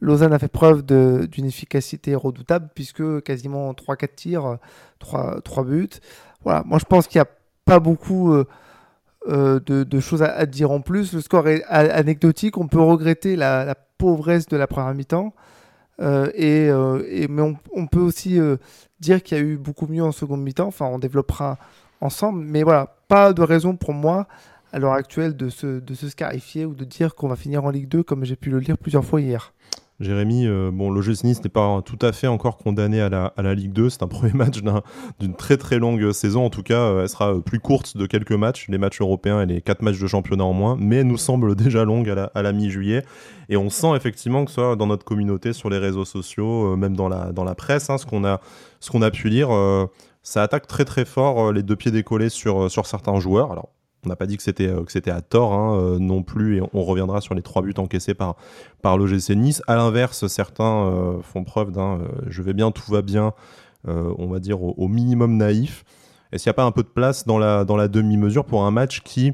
Lausanne 0.00 0.32
a 0.32 0.38
fait 0.38 0.48
preuve 0.48 0.82
d'une 0.82 1.44
efficacité 1.44 2.14
redoutable, 2.14 2.68
puisque 2.74 3.22
quasiment 3.22 3.72
3-4 3.72 4.14
tirs, 4.14 4.58
3, 4.98 5.40
3, 5.42 5.64
buts. 5.64 5.88
Voilà, 6.42 6.62
moi 6.64 6.78
je 6.78 6.84
pense 6.84 7.06
qu'il 7.06 7.18
n'y 7.20 7.26
a 7.26 7.30
pas 7.64 7.78
beaucoup 7.78 8.32
euh, 8.32 8.44
euh, 9.28 9.60
de, 9.60 10.00
choses 10.00 10.22
à, 10.22 10.46
dire 10.46 10.70
en 10.70 10.80
plus. 10.80 11.12
Le 11.12 11.20
score 11.20 11.48
est 11.48 11.62
anecdotique, 11.64 12.56
on 12.56 12.66
peut 12.66 12.80
regretter 12.80 13.36
la, 13.36 13.74
pauvresse 13.98 14.46
de 14.46 14.56
la 14.56 14.66
première 14.66 14.94
mi-temps. 14.94 15.34
Euh, 16.00 16.30
et, 16.34 17.28
mais 17.28 17.42
on, 17.72 17.86
peut 17.86 18.00
aussi 18.00 18.38
dire 19.00 19.22
qu'il 19.22 19.36
y 19.36 19.40
a 19.40 19.44
eu 19.44 19.56
beaucoup 19.56 19.86
mieux 19.86 20.02
en 20.02 20.12
seconde 20.12 20.42
mi-temps. 20.42 20.68
Enfin, 20.68 20.86
on 20.86 20.98
développera 20.98 21.58
ensemble. 22.00 22.44
Mais 22.44 22.62
voilà, 22.62 22.96
pas 23.08 23.32
de 23.32 23.42
raison 23.42 23.76
pour 23.76 23.92
moi 23.92 24.26
à 24.72 24.78
l'heure 24.78 24.92
actuelle 24.92 25.36
de 25.36 25.48
se, 25.48 25.80
de 25.80 25.94
se 25.94 26.08
scarifier 26.08 26.64
ou 26.64 26.74
de 26.74 26.84
dire 26.84 27.14
qu'on 27.14 27.28
va 27.28 27.36
finir 27.36 27.64
en 27.64 27.70
Ligue 27.70 27.88
2 27.88 28.02
comme 28.02 28.24
j'ai 28.24 28.36
pu 28.36 28.50
le 28.50 28.60
lire 28.60 28.78
plusieurs 28.78 29.04
fois 29.04 29.20
hier. 29.20 29.52
Jérémy, 30.00 30.46
euh, 30.46 30.70
bon, 30.72 30.90
Nice 30.94 31.44
n'est 31.44 31.50
pas 31.50 31.82
tout 31.82 31.98
à 32.00 32.12
fait 32.12 32.26
encore 32.26 32.56
condamné 32.56 33.02
à 33.02 33.10
la, 33.10 33.34
à 33.36 33.42
la 33.42 33.54
Ligue 33.54 33.72
2. 33.72 33.90
C'est 33.90 34.02
un 34.02 34.06
premier 34.08 34.32
match 34.32 34.60
d'une 35.20 35.34
très 35.34 35.58
très 35.58 35.78
longue 35.78 36.12
saison. 36.12 36.46
En 36.46 36.50
tout 36.50 36.62
cas, 36.62 36.80
euh, 36.80 37.02
elle 37.02 37.08
sera 37.08 37.38
plus 37.42 37.60
courte 37.60 37.98
de 37.98 38.06
quelques 38.06 38.32
matchs, 38.32 38.66
les 38.68 38.78
matchs 38.78 39.02
européens 39.02 39.42
et 39.42 39.46
les 39.46 39.60
quatre 39.60 39.82
matchs 39.82 40.00
de 40.00 40.06
championnat 40.06 40.44
en 40.44 40.54
moins, 40.54 40.76
mais 40.80 40.96
elle 40.96 41.06
nous 41.06 41.18
semble 41.18 41.54
déjà 41.56 41.84
longue 41.84 42.08
à 42.08 42.14
la, 42.14 42.24
à 42.34 42.40
la 42.40 42.52
mi-juillet. 42.52 43.04
Et 43.50 43.58
on 43.58 43.68
sent 43.68 43.94
effectivement 43.94 44.46
que 44.46 44.50
soit 44.50 44.74
dans 44.74 44.86
notre 44.86 45.04
communauté, 45.04 45.52
sur 45.52 45.68
les 45.68 45.78
réseaux 45.78 46.06
sociaux, 46.06 46.72
euh, 46.72 46.76
même 46.76 46.96
dans 46.96 47.08
la, 47.08 47.32
dans 47.32 47.44
la 47.44 47.54
presse, 47.54 47.90
hein, 47.90 47.98
ce 47.98 48.06
qu'on 48.06 48.24
a, 48.24 48.40
a 48.40 49.10
pu 49.10 49.28
lire, 49.28 49.50
ça 50.22 50.42
attaque 50.42 50.66
très 50.66 50.84
très 50.84 51.04
fort 51.04 51.52
les 51.52 51.62
deux 51.62 51.76
pieds 51.76 51.90
décollés 51.90 52.30
sur, 52.30 52.70
sur 52.70 52.86
certains 52.86 53.18
joueurs. 53.20 53.52
Alors, 53.52 53.70
on 54.04 54.08
n'a 54.08 54.16
pas 54.16 54.26
dit 54.26 54.36
que 54.36 54.42
c'était 54.42 54.68
euh, 54.68 54.82
que 54.82 54.92
c'était 54.92 55.10
à 55.10 55.20
tort 55.20 55.52
hein, 55.52 55.76
euh, 55.76 55.98
non 55.98 56.22
plus, 56.22 56.58
et 56.58 56.62
on 56.72 56.84
reviendra 56.84 57.20
sur 57.20 57.34
les 57.34 57.42
trois 57.42 57.62
buts 57.62 57.74
encaissés 57.76 58.14
par 58.14 58.36
par 58.82 58.96
l'OGC 58.96 59.30
Nice. 59.30 59.62
À 59.66 59.76
l'inverse, 59.76 60.26
certains 60.26 60.86
euh, 60.86 61.20
font 61.22 61.44
preuve 61.44 61.70
d'un 61.72 62.00
je 62.26 62.42
vais 62.42 62.54
bien, 62.54 62.70
tout 62.70 62.90
va 62.90 63.02
bien, 63.02 63.32
on 63.86 64.26
va 64.26 64.38
dire 64.40 64.62
au, 64.62 64.88
minimum 64.88 65.36
naïf. 65.36 65.84
Est-ce 66.32 66.44
qu'il 66.44 66.50
n'y 66.50 66.54
a 66.54 66.54
pas 66.54 66.64
un 66.64 66.70
peu 66.70 66.82
de 66.82 66.88
place 66.88 67.26
dans 67.26 67.38
la 67.38 67.64
dans 67.64 67.76
la 67.76 67.88
demi-mesure 67.88 68.44
pour 68.44 68.64
un 68.64 68.70
match 68.70 69.02
qui 69.02 69.32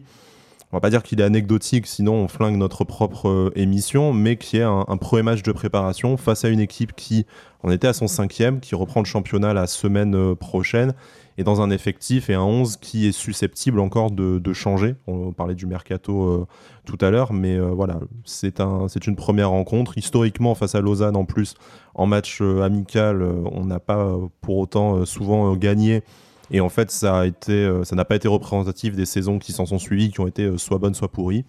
on 0.72 0.76
va 0.76 0.80
pas 0.80 0.90
dire 0.90 1.04
qu'il 1.04 1.20
est 1.20 1.24
anecdotique, 1.24 1.86
sinon 1.86 2.14
on 2.14 2.28
flingue 2.28 2.56
notre 2.56 2.82
propre 2.82 3.52
émission, 3.54 4.12
mais 4.12 4.36
qui 4.36 4.56
est 4.56 4.62
un, 4.62 4.84
un, 4.88 4.96
premier 4.96 5.22
match 5.22 5.42
de 5.44 5.52
préparation 5.52 6.16
face 6.16 6.44
à 6.44 6.48
une 6.48 6.58
équipe 6.58 6.94
qui 6.96 7.24
en 7.62 7.70
était 7.70 7.86
à 7.86 7.92
son 7.92 8.08
cinquième, 8.08 8.58
qui 8.58 8.74
reprend 8.74 9.00
le 9.00 9.06
championnat 9.06 9.54
la 9.54 9.68
semaine 9.68 10.34
prochaine 10.34 10.92
et 11.38 11.44
dans 11.44 11.60
un 11.60 11.70
effectif 11.70 12.30
et 12.30 12.34
un 12.34 12.42
11 12.42 12.76
qui 12.76 13.06
est 13.06 13.12
susceptible 13.12 13.80
encore 13.80 14.10
de, 14.10 14.52
changer. 14.52 14.94
On 15.06 15.32
parlait 15.32 15.54
du 15.54 15.66
mercato 15.66 16.22
euh, 16.22 16.46
tout 16.84 16.96
à 17.00 17.10
l'heure, 17.10 17.32
mais 17.32 17.56
euh, 17.56 17.66
voilà, 17.66 18.00
c'est 18.24 18.60
un, 18.60 18.86
une 18.86 19.16
première 19.16 19.50
rencontre. 19.50 19.98
Historiquement, 19.98 20.54
face 20.54 20.74
à 20.74 20.80
Lausanne, 20.80 21.16
en 21.16 21.26
plus, 21.26 21.54
en 21.94 22.06
match 22.06 22.38
euh, 22.40 22.62
amical, 22.62 23.22
on 23.22 23.64
n'a 23.66 23.80
pas 23.80 24.16
pour 24.40 24.56
autant 24.56 25.04
souvent 25.04 25.54
gagné. 25.56 26.02
Et 26.50 26.60
en 26.60 26.68
fait, 26.68 26.90
ça 26.90 27.20
a 27.20 27.26
été, 27.26 27.70
n'a 27.92 28.04
pas 28.04 28.16
été 28.16 28.28
représentatif 28.28 28.94
des 28.94 29.04
saisons 29.04 29.38
qui 29.38 29.52
s'en 29.52 29.66
sont 29.66 29.78
suivies, 29.78 30.10
qui 30.10 30.20
ont 30.20 30.28
été 30.28 30.56
soit 30.56 30.78
bonnes, 30.78 30.94
soit 30.94 31.10
pourries. 31.10 31.44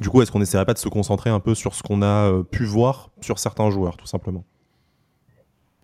Du 0.00 0.08
coup, 0.08 0.22
est-ce 0.22 0.32
qu'on 0.32 0.38
n'essaierait 0.38 0.64
pas 0.64 0.72
de 0.72 0.78
se 0.78 0.88
concentrer 0.88 1.30
un 1.30 1.40
peu 1.40 1.54
sur 1.54 1.74
ce 1.74 1.82
qu'on 1.82 2.02
a 2.02 2.42
pu 2.50 2.64
voir 2.64 3.10
sur 3.20 3.38
certains 3.38 3.70
joueurs, 3.70 3.96
tout 3.98 4.06
simplement? 4.06 4.44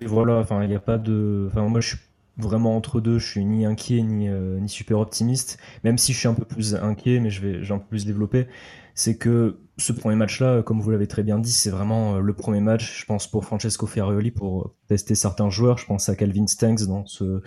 Et 0.00 0.06
voilà, 0.06 0.36
enfin, 0.36 0.62
il 0.62 0.68
n'y 0.70 0.74
a 0.74 0.80
pas 0.80 0.98
de. 0.98 1.48
Enfin, 1.50 1.68
moi, 1.68 1.80
je 1.80 1.88
suis 1.88 1.98
vraiment 2.36 2.76
entre 2.76 3.00
deux. 3.00 3.18
Je 3.18 3.26
suis 3.26 3.44
ni 3.44 3.64
inquiet 3.64 4.02
ni, 4.02 4.28
euh, 4.28 4.58
ni 4.60 4.68
super 4.68 4.98
optimiste. 4.98 5.58
Même 5.84 5.98
si 5.98 6.12
je 6.12 6.18
suis 6.18 6.28
un 6.28 6.34
peu 6.34 6.44
plus 6.44 6.74
inquiet, 6.74 7.20
mais 7.20 7.30
je 7.30 7.40
vais, 7.40 7.62
j'ai 7.62 7.74
un 7.74 7.78
peu 7.78 7.86
plus 7.88 8.06
développer. 8.06 8.46
C'est 8.94 9.18
que 9.18 9.58
ce 9.78 9.92
premier 9.92 10.16
match-là, 10.16 10.62
comme 10.62 10.80
vous 10.80 10.90
l'avez 10.90 11.06
très 11.06 11.22
bien 11.22 11.38
dit, 11.38 11.52
c'est 11.52 11.70
vraiment 11.70 12.16
euh, 12.16 12.20
le 12.20 12.32
premier 12.34 12.60
match, 12.60 13.00
je 13.00 13.04
pense, 13.06 13.26
pour 13.26 13.44
Francesco 13.44 13.86
Ferrioli 13.86 14.30
pour 14.30 14.74
tester 14.88 15.14
certains 15.14 15.50
joueurs. 15.50 15.78
Je 15.78 15.86
pense 15.86 16.08
à 16.08 16.16
Calvin 16.16 16.46
Stanks 16.46 16.86
dans 16.86 17.04
ce, 17.06 17.42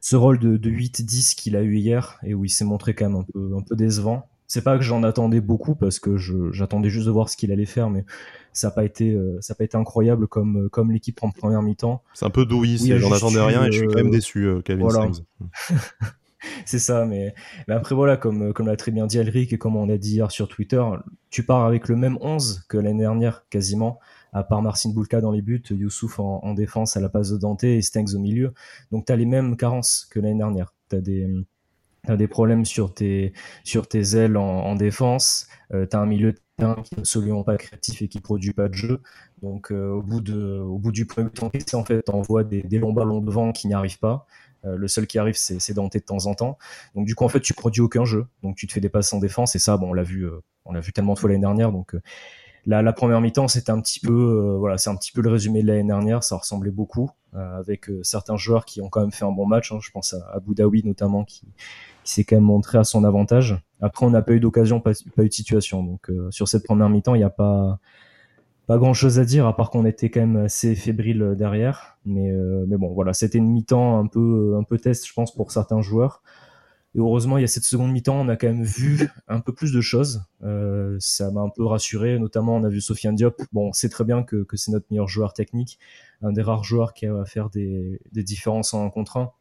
ce 0.00 0.16
rôle 0.16 0.38
de, 0.38 0.56
de 0.56 0.70
8-10 0.70 1.34
qu'il 1.34 1.56
a 1.56 1.62
eu 1.62 1.76
hier 1.76 2.18
et 2.22 2.34
où 2.34 2.44
il 2.44 2.50
s'est 2.50 2.64
montré 2.64 2.94
quand 2.94 3.08
même 3.08 3.16
un 3.16 3.24
peu, 3.24 3.56
un 3.56 3.62
peu 3.62 3.76
décevant. 3.76 4.28
C'est 4.46 4.62
pas 4.62 4.76
que 4.76 4.84
j'en 4.84 5.02
attendais 5.02 5.40
beaucoup 5.40 5.74
parce 5.74 5.98
que 5.98 6.16
j'attendais 6.52 6.90
juste 6.90 7.06
de 7.06 7.10
voir 7.10 7.28
ce 7.28 7.36
qu'il 7.36 7.50
allait 7.50 7.64
faire, 7.64 7.90
mais 7.90 8.04
ça 8.52 8.68
n'a 8.68 8.70
pas 8.72 8.84
été 8.84 9.10
euh, 9.10 9.38
ça 9.40 9.52
a 9.52 9.56
pas 9.56 9.64
été 9.64 9.76
incroyable 9.76 10.28
comme 10.28 10.64
euh, 10.64 10.68
comme 10.68 10.92
l'équipe 10.92 11.22
en 11.22 11.30
première 11.30 11.62
mi-temps. 11.62 12.02
C'est 12.14 12.26
un 12.26 12.30
peu 12.30 12.44
douillis, 12.44 12.98
j'en 12.98 13.12
attendais 13.12 13.40
rien 13.40 13.64
et 13.64 13.72
je 13.72 13.78
suis 13.78 13.86
quand 13.86 13.96
même 13.96 14.08
euh, 14.08 14.10
déçu, 14.10 14.48
Kevin 14.64 14.82
voilà. 14.82 15.08
c'est 16.66 16.78
ça, 16.78 17.04
mais, 17.04 17.34
mais 17.68 17.74
après 17.74 17.94
voilà, 17.94 18.16
comme, 18.16 18.52
comme 18.52 18.66
l'a 18.66 18.76
très 18.76 18.92
bien 18.92 19.06
dit 19.06 19.18
Elric 19.18 19.52
et 19.52 19.58
comme 19.58 19.76
on 19.76 19.88
a 19.88 19.96
dit 19.96 20.16
hier 20.16 20.30
sur 20.30 20.46
Twitter, 20.48 20.82
tu 21.30 21.44
pars 21.44 21.64
avec 21.64 21.88
le 21.88 21.96
même 21.96 22.18
11 22.20 22.66
que 22.68 22.76
l'année 22.76 23.02
dernière 23.02 23.46
quasiment, 23.48 23.98
à 24.32 24.44
part 24.44 24.62
Marcin 24.62 24.90
Bulka 24.90 25.20
dans 25.20 25.32
les 25.32 25.42
buts, 25.42 25.62
Youssouf 25.70 26.20
en, 26.20 26.54
défense 26.54 26.96
à 26.96 27.00
la 27.00 27.08
passe 27.08 27.30
de 27.30 27.38
Dante 27.38 27.64
et 27.64 27.80
Stengs 27.80 28.14
au 28.14 28.18
milieu. 28.18 28.52
Donc 28.92 29.06
tu 29.06 29.12
as 29.12 29.16
les 29.16 29.26
mêmes 29.26 29.56
carences 29.56 30.06
que 30.10 30.20
l'année 30.20 30.38
dernière. 30.38 30.74
Tu 30.90 30.96
as 30.96 31.00
des 31.00 31.46
T'as 32.06 32.16
des 32.16 32.28
problèmes 32.28 32.64
sur 32.64 32.92
tes, 32.92 33.32
sur 33.64 33.88
tes 33.88 34.16
ailes 34.16 34.36
en, 34.36 34.74
défense. 34.74 35.48
Euh, 35.72 35.86
tu 35.90 35.96
as 35.96 36.00
un 36.00 36.06
milieu 36.06 36.32
de 36.32 36.38
terrain 36.56 36.76
qui 36.82 36.94
n'est 36.94 37.00
absolument 37.00 37.42
pas 37.42 37.56
créatif 37.56 38.02
et 38.02 38.08
qui 38.08 38.20
produit 38.20 38.52
pas 38.52 38.68
de 38.68 38.74
jeu. 38.74 39.00
Donc, 39.42 39.70
euh, 39.70 39.90
au, 39.90 40.02
bout 40.02 40.20
de, 40.20 40.58
au 40.58 40.78
bout 40.78 40.92
du 40.92 41.06
premier 41.06 41.30
temps, 41.30 41.50
en 41.78 41.84
fait, 41.84 42.02
t'envoies 42.02 42.44
des, 42.44 42.62
des 42.62 42.78
longs 42.78 42.92
ballons 42.92 43.20
devant 43.20 43.52
qui 43.52 43.68
n'y 43.68 43.74
arrivent 43.74 43.98
pas. 43.98 44.26
Euh, 44.64 44.76
le 44.76 44.88
seul 44.88 45.06
qui 45.06 45.18
arrive, 45.18 45.34
c'est 45.36 45.74
Dante 45.74 45.94
de 45.94 45.98
temps 45.98 46.26
en 46.26 46.34
temps. 46.34 46.58
Donc, 46.94 47.06
du 47.06 47.14
coup, 47.14 47.24
en 47.24 47.28
fait, 47.28 47.40
tu 47.40 47.54
produis 47.54 47.82
aucun 47.82 48.04
jeu. 48.04 48.26
Donc, 48.42 48.56
tu 48.56 48.66
te 48.66 48.72
fais 48.72 48.80
des 48.80 48.88
passes 48.88 49.12
en 49.12 49.18
défense. 49.18 49.54
Et 49.54 49.58
ça, 49.58 49.76
bon, 49.76 49.90
on 49.90 49.92
l'a 49.92 50.02
vu, 50.02 50.22
euh, 50.22 50.40
on 50.64 50.72
l'a 50.72 50.80
vu 50.80 50.92
tellement 50.92 51.14
de 51.14 51.18
fois 51.18 51.28
l'année 51.28 51.42
dernière. 51.42 51.72
Donc, 51.72 51.94
la, 52.66 52.80
la, 52.80 52.92
première 52.94 53.20
mi-temps, 53.20 53.48
c'était 53.48 53.72
un 53.72 53.80
petit 53.80 54.00
peu, 54.00 54.56
voilà, 54.58 54.78
c'est 54.78 54.88
un 54.88 54.96
petit 54.96 55.12
peu 55.12 55.20
le 55.20 55.30
résumé 55.30 55.62
de 55.62 55.66
l'année 55.66 55.84
dernière. 55.84 56.24
Ça 56.24 56.36
ressemblait 56.36 56.70
beaucoup 56.70 57.10
avec 57.34 57.90
certains 58.02 58.36
joueurs 58.36 58.64
qui 58.64 58.80
ont 58.80 58.88
quand 58.88 59.00
même 59.00 59.12
fait 59.12 59.24
un 59.24 59.32
bon 59.32 59.44
match. 59.44 59.72
Hein. 59.72 59.78
Je 59.82 59.90
pense 59.90 60.14
à, 60.14 60.18
à 60.32 60.38
Boudaoui 60.38 60.82
notamment 60.84 61.24
qui 61.24 61.42
qui 62.04 62.12
s'est 62.12 62.24
quand 62.24 62.36
même 62.36 62.44
montré 62.44 62.78
à 62.78 62.84
son 62.84 63.04
avantage. 63.04 63.58
Après, 63.80 64.06
on 64.06 64.10
n'a 64.10 64.22
pas 64.22 64.32
eu 64.32 64.40
d'occasion, 64.40 64.80
pas, 64.80 64.92
eu 64.92 65.28
de 65.28 65.32
situation. 65.32 65.82
Donc, 65.82 66.10
euh, 66.10 66.30
sur 66.30 66.48
cette 66.48 66.64
première 66.64 66.88
mi-temps, 66.88 67.14
il 67.14 67.18
n'y 67.18 67.24
a 67.24 67.30
pas, 67.30 67.80
pas 68.66 68.78
grand 68.78 68.94
chose 68.94 69.18
à 69.18 69.24
dire, 69.24 69.46
à 69.46 69.56
part 69.56 69.70
qu'on 69.70 69.84
était 69.84 70.10
quand 70.10 70.20
même 70.20 70.36
assez 70.36 70.74
fébrile 70.74 71.34
derrière. 71.36 71.98
Mais, 72.04 72.30
euh, 72.30 72.64
mais 72.68 72.76
bon, 72.76 72.92
voilà, 72.92 73.12
c'était 73.12 73.38
une 73.38 73.50
mi-temps 73.50 73.98
un 73.98 74.06
peu, 74.06 74.56
un 74.58 74.62
peu 74.62 74.78
test, 74.78 75.06
je 75.06 75.12
pense, 75.12 75.34
pour 75.34 75.50
certains 75.50 75.80
joueurs. 75.80 76.22
Et 76.94 77.00
heureusement, 77.00 77.38
il 77.38 77.40
y 77.40 77.44
a 77.44 77.48
cette 77.48 77.64
seconde 77.64 77.90
mi-temps, 77.90 78.20
on 78.20 78.28
a 78.28 78.36
quand 78.36 78.46
même 78.46 78.62
vu 78.62 79.10
un 79.26 79.40
peu 79.40 79.52
plus 79.52 79.72
de 79.72 79.80
choses. 79.80 80.22
Euh, 80.44 80.96
ça 81.00 81.30
m'a 81.32 81.40
un 81.40 81.48
peu 81.48 81.64
rassuré, 81.64 82.18
notamment 82.20 82.54
on 82.54 82.64
a 82.64 82.68
vu 82.68 82.80
Sofiane 82.80 83.16
Diop. 83.16 83.42
Bon, 83.52 83.72
c'est 83.72 83.88
très 83.88 84.04
bien 84.04 84.22
que, 84.22 84.44
que 84.44 84.56
c'est 84.56 84.70
notre 84.70 84.86
meilleur 84.90 85.08
joueur 85.08 85.32
technique, 85.32 85.80
un 86.22 86.30
des 86.30 86.42
rares 86.42 86.62
joueurs 86.62 86.94
qui 86.94 87.06
a 87.06 87.20
à 87.20 87.24
faire 87.24 87.50
des, 87.50 88.00
des 88.12 88.22
différences 88.22 88.74
en 88.74 88.88
contre 88.90 89.16
1. 89.16 89.32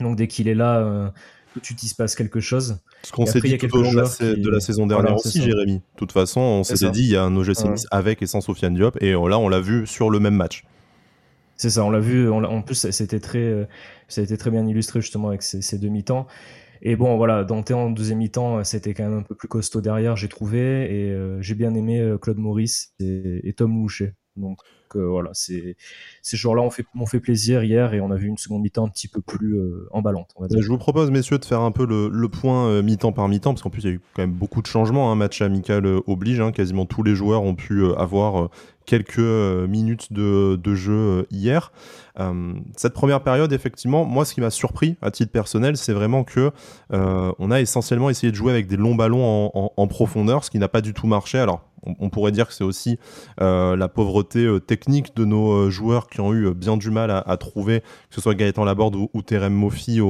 Donc 0.00 0.16
dès 0.16 0.28
qu'il 0.28 0.48
est 0.48 0.54
là, 0.54 1.12
tout 1.52 1.60
de 1.60 1.64
suite 1.64 1.82
il 1.82 1.88
se 1.88 1.94
passe 1.94 2.14
quelque 2.14 2.40
chose. 2.40 2.78
Ce 3.02 3.12
qu'on 3.12 3.26
s'est 3.26 3.40
dit 3.40 3.58
tout 3.58 3.76
au 3.76 3.82
long 3.82 3.92
de 3.92 4.50
la, 4.50 4.60
saison 4.60 4.86
dernière 4.86 5.16
aussi, 5.16 5.42
Jérémy. 5.42 5.74
De 5.74 5.82
toute 5.96 6.12
façon, 6.12 6.40
on 6.40 6.64
s'était 6.64 6.90
dit 6.90 7.02
il 7.02 7.10
y 7.10 7.16
a 7.16 7.22
un 7.22 7.36
OGC 7.36 7.64
Nice 7.64 7.86
avec 7.90 8.22
et 8.22 8.26
sans 8.26 8.40
Sofiane 8.40 8.74
Diop, 8.74 9.00
et 9.02 9.12
là 9.12 9.38
on 9.38 9.48
l'a 9.48 9.60
vu 9.60 9.86
sur 9.86 10.10
le 10.10 10.20
même 10.20 10.34
match. 10.34 10.64
C'est 11.58 11.70
ça, 11.70 11.84
on 11.84 11.90
l'a 11.90 11.98
vu. 11.98 12.30
en 12.30 12.62
plus, 12.62 12.88
c'était 12.90 13.18
très, 13.18 13.40
euh, 13.40 13.64
ça 14.06 14.20
a 14.20 14.24
été 14.24 14.36
très 14.36 14.50
bien 14.50 14.64
illustré 14.64 15.00
justement 15.00 15.28
avec 15.28 15.42
ces, 15.42 15.60
ces 15.60 15.76
demi-temps. 15.76 16.28
Et 16.82 16.94
bon, 16.94 17.16
voilà, 17.16 17.42
Dante 17.42 17.72
en 17.72 17.90
deuxième 17.90 18.18
mi-temps, 18.18 18.62
c'était 18.62 18.94
quand 18.94 19.02
même 19.02 19.18
un 19.18 19.22
peu 19.22 19.34
plus 19.34 19.48
costaud 19.48 19.80
derrière, 19.80 20.14
j'ai 20.14 20.28
trouvé, 20.28 20.58
et 20.58 21.10
euh, 21.10 21.42
j'ai 21.42 21.56
bien 21.56 21.74
aimé 21.74 21.98
euh, 21.98 22.16
Claude 22.16 22.38
Maurice 22.38 22.94
et, 23.00 23.40
et 23.42 23.52
Tom 23.54 23.74
Louchet. 23.74 24.14
Donc 24.38 24.58
voilà, 24.94 25.30
c'est 25.32 25.76
ces 26.22 26.36
joueurs-là 26.36 26.62
ont 26.62 26.70
fait, 26.70 27.20
plaisir 27.20 27.64
hier 27.64 27.94
et 27.94 28.00
on 28.00 28.10
a 28.10 28.16
vu 28.16 28.28
une 28.28 28.38
seconde 28.38 28.62
mi-temps 28.62 28.86
un 28.86 28.88
petit 28.88 29.08
peu 29.08 29.20
plus 29.20 29.58
euh, 29.58 29.88
emballante. 29.90 30.34
Je 30.50 30.68
vous 30.68 30.78
propose, 30.78 31.10
messieurs, 31.10 31.38
de 31.38 31.44
faire 31.44 31.60
un 31.60 31.72
peu 31.72 31.86
le, 31.86 32.28
point 32.28 32.68
euh, 32.68 32.82
mi-temps 32.82 33.12
par 33.12 33.28
mi-temps, 33.28 33.52
parce 33.52 33.62
qu'en 33.62 33.70
plus 33.70 33.82
il 33.82 33.86
y 33.86 33.92
a 33.92 33.94
eu 33.94 34.00
quand 34.14 34.22
même 34.22 34.32
beaucoup 34.32 34.62
de 34.62 34.66
changements. 34.66 35.10
Un 35.10 35.12
hein. 35.12 35.16
match 35.16 35.42
amical 35.42 35.84
euh, 35.86 36.00
oblige, 36.06 36.40
hein. 36.40 36.52
quasiment 36.52 36.86
tous 36.86 37.02
les 37.02 37.14
joueurs 37.14 37.42
ont 37.42 37.54
pu 37.54 37.84
avoir 37.94 38.50
quelques 38.88 39.18
minutes 39.18 40.12
de, 40.12 40.74
jeu 40.74 41.26
hier. 41.30 41.72
cette 42.76 42.94
première 42.94 43.22
période, 43.22 43.52
effectivement, 43.52 44.04
moi, 44.04 44.24
ce 44.24 44.34
qui 44.34 44.40
m'a 44.40 44.50
surpris 44.50 44.96
à 45.02 45.10
titre 45.10 45.30
personnel, 45.30 45.76
c'est 45.76 45.92
vraiment 45.92 46.24
que 46.24 46.50
on 46.90 47.50
a 47.50 47.60
essentiellement 47.60 48.10
essayé 48.10 48.30
de 48.30 48.36
jouer 48.36 48.50
avec 48.50 48.66
des 48.66 48.76
longs 48.76 48.94
ballons 48.94 49.50
en, 49.54 49.72
en 49.76 49.86
profondeur, 49.86 50.42
ce 50.44 50.50
qui 50.50 50.58
n'a 50.58 50.68
pas 50.68 50.80
du 50.80 50.94
tout 50.94 51.06
marché. 51.06 51.38
Alors 51.38 51.60
on, 52.00 52.10
pourrait 52.10 52.32
dire 52.32 52.48
que 52.48 52.54
c'est 52.54 52.64
aussi 52.64 52.98
la 53.38 53.88
pauvreté 53.88 54.48
technique 54.66 55.14
de 55.16 55.24
nos 55.24 55.70
joueurs 55.70 56.08
qui 56.08 56.20
ont 56.20 56.32
eu 56.32 56.52
bien 56.54 56.76
du 56.76 56.90
mal 56.90 57.10
à, 57.10 57.36
trouver, 57.36 57.80
que 57.80 58.14
ce 58.14 58.20
soit 58.20 58.34
Gaëtan 58.34 58.64
Laborde 58.64 58.96
ou, 58.96 59.10
ou 59.14 59.22
Terem 59.22 59.52
Moffi 59.52 60.00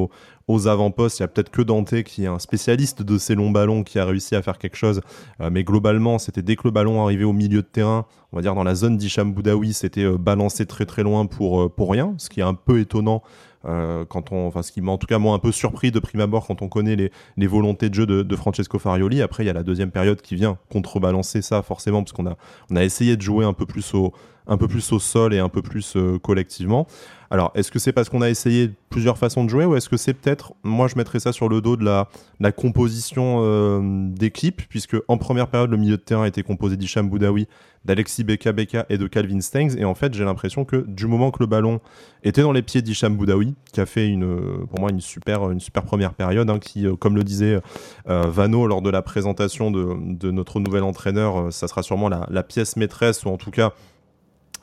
aux 0.49 0.67
avant-postes. 0.67 1.19
Il 1.19 1.23
y 1.23 1.25
a 1.25 1.28
peut-être 1.28 1.50
que 1.50 1.62
Dante 1.62 2.02
qui 2.02 2.25
est 2.25 2.28
un 2.28 2.38
spécialiste 2.38 3.02
de 3.02 3.19
ces 3.19 3.35
longs 3.35 3.50
ballons 3.50 3.85
qui 3.85 3.99
a 3.99 4.05
réussi 4.05 4.35
à 4.35 4.43
faire 4.43 4.59
quelque 4.59 4.76
chose. 4.76 5.00
Euh, 5.40 5.50
mais 5.52 5.62
globalement, 5.62 6.19
c'était 6.19 6.43
dès 6.43 6.57
que 6.57 6.62
le 6.64 6.71
ballon 6.71 7.02
arrivait 7.02 7.25
au 7.25 7.35
milieu 7.35 7.62
de 7.62 7.67
terrain, 7.67 8.07
on 8.33 8.37
va 8.37 8.43
dire 8.43 8.55
dans 8.55 8.64
la 8.64 8.75
zone 8.75 8.97
d'Hicham 8.97 9.33
Boudaoui, 9.33 9.75
c'était 9.75 10.05
euh, 10.05 10.19
balancé 10.19 10.67
très 10.67 10.87
très 10.87 11.02
loin 11.02 11.26
pour, 11.26 11.61
euh, 11.61 11.69
pour 11.69 11.93
rien, 11.93 12.14
ce 12.17 12.28
qui 12.28 12.40
est 12.40 12.45
un 12.45 12.55
peu 12.55 12.81
étonnant. 12.81 13.23
quand 13.64 14.33
on, 14.33 14.47
enfin, 14.47 14.62
ce 14.62 14.73
qui 14.73 14.81
m'a 14.81 14.93
en 14.93 14.99
tout 14.99 15.09
cas 15.09 15.19
moi 15.19 15.35
un 15.35 15.38
peu 15.38 15.52
surpris 15.52 15.90
de 15.90 15.99
prime 15.99 16.21
abord 16.21 16.47
quand 16.47 16.62
on 16.62 16.69
connaît 16.69 16.97
les, 17.37 17.47
volontés 17.47 17.90
de 17.90 17.95
jeu 17.95 18.07
de, 18.07 18.37
Francesco 18.37 18.78
Farioli. 18.78 19.21
Après, 19.21 19.43
il 19.43 19.47
y 19.47 19.50
a 19.50 19.52
la 19.52 19.64
deuxième 19.64 19.90
période 19.90 20.23
qui 20.23 20.37
vient 20.37 20.57
contrebalancer 20.71 21.43
ça 21.43 21.61
forcément 21.62 22.02
parce 22.02 22.12
qu'on 22.12 22.26
a, 22.26 22.37
a 22.75 22.85
essayé 22.85 23.17
de 23.17 23.23
jouer 23.23 23.45
un 23.45 23.52
peu 23.52 23.67
plus 23.67 23.93
au, 23.95 24.14
un 24.49 24.57
peu 24.57 24.69
plus 24.69 24.93
au 24.93 24.99
sol 24.99 25.35
et 25.35 25.38
un 25.38 25.49
peu 25.49 25.62
plus 25.62 25.97
collectivement. 26.23 26.87
Alors, 27.31 27.52
est-ce 27.55 27.71
que 27.71 27.78
c'est 27.78 27.93
parce 27.93 28.09
qu'on 28.09 28.23
a 28.23 28.31
essayé 28.31 28.71
plusieurs 28.88 29.19
façons 29.19 29.45
de 29.45 29.50
jouer 29.50 29.67
ou 29.67 29.76
est-ce 29.76 29.90
que 29.90 29.99
c'est 29.99 30.14
peut-être, 30.14 30.55
moi 30.62 30.88
je 30.88 30.97
mettrais 30.97 31.21
ça 31.21 31.33
sur 31.33 31.50
le 31.50 31.61
dos 31.61 31.76
de 31.76 31.85
la, 31.85 32.52
composition 32.52 33.40
euh, 33.43 33.81
d'équipe, 33.83 34.62
puisque 34.69 34.97
en 35.09 35.19
première 35.19 35.49
période, 35.49 35.71
le 35.71 35.76
milieu 35.76 35.99
de 35.99 36.02
terrain 36.02 36.25
était 36.25 36.43
composé 36.43 36.78
d'Hicham 36.78 37.09
Boudaoui, 37.11 37.47
d'Alexis 37.85 38.25
Beka 38.25 38.52
Beka 38.52 38.87
et 38.88 38.97
de 38.97 39.07
Calvin 39.07 39.43
Stengs, 39.43 39.76
et 39.76 39.85
en 39.85 39.95
fait 39.95 40.14
j'ai 40.14 40.25
l'impression 40.25 40.64
que 40.64 40.76
du 40.88 41.07
moment 41.07 41.31
que 41.31 41.40
le 41.40 41.47
ballon 41.47 41.81
était 42.25 42.40
dans 42.40 42.52
les 42.52 42.62
pieds 42.62 42.81
d'Hicham 42.81 43.14
Boudaoui, 43.14 43.55
qui 43.75 43.81
a 43.81 43.87
fait 43.87 44.09
une, 44.09 44.67
pour 44.67 44.81
moi 44.81 44.90
une 44.90 45.02
super, 45.02 45.50
une 45.50 45.61
super 45.61 45.83
première 45.83 46.14
période, 46.14 46.49
hein, 46.49 46.59
qui, 46.59 46.87
euh, 46.87 46.97
comme 46.97 47.14
le 47.14 47.25
disait 47.25 47.61
euh, 48.09 48.23
Vano 48.23 48.67
lors 48.67 48.81
de 48.81 48.88
la 48.88 49.02
présentation 49.02 49.71
de, 49.71 50.31
notre 50.31 50.61
nouvel 50.61 50.83
entraîneur, 50.83 51.52
ça 51.52 51.69
sera 51.69 51.83
sûrement 51.83 52.09
la 52.09 52.43
pièce 52.43 52.76
maîtresse, 52.76 53.25
ou 53.26 53.28
en 53.28 53.37
tout 53.37 53.50
cas 53.50 53.75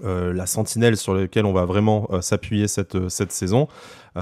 euh, 0.04 0.34
la 0.34 0.46
sentinelle 0.46 0.98
sur 0.98 1.14
laquelle 1.14 1.46
on 1.46 1.54
va 1.54 1.66
vraiment 1.66 2.08
euh, 2.12 2.20
s'appuyer 2.20 2.68
cette, 2.68 2.96
euh, 2.96 3.10
cette 3.10 3.32
saison. 3.32 3.68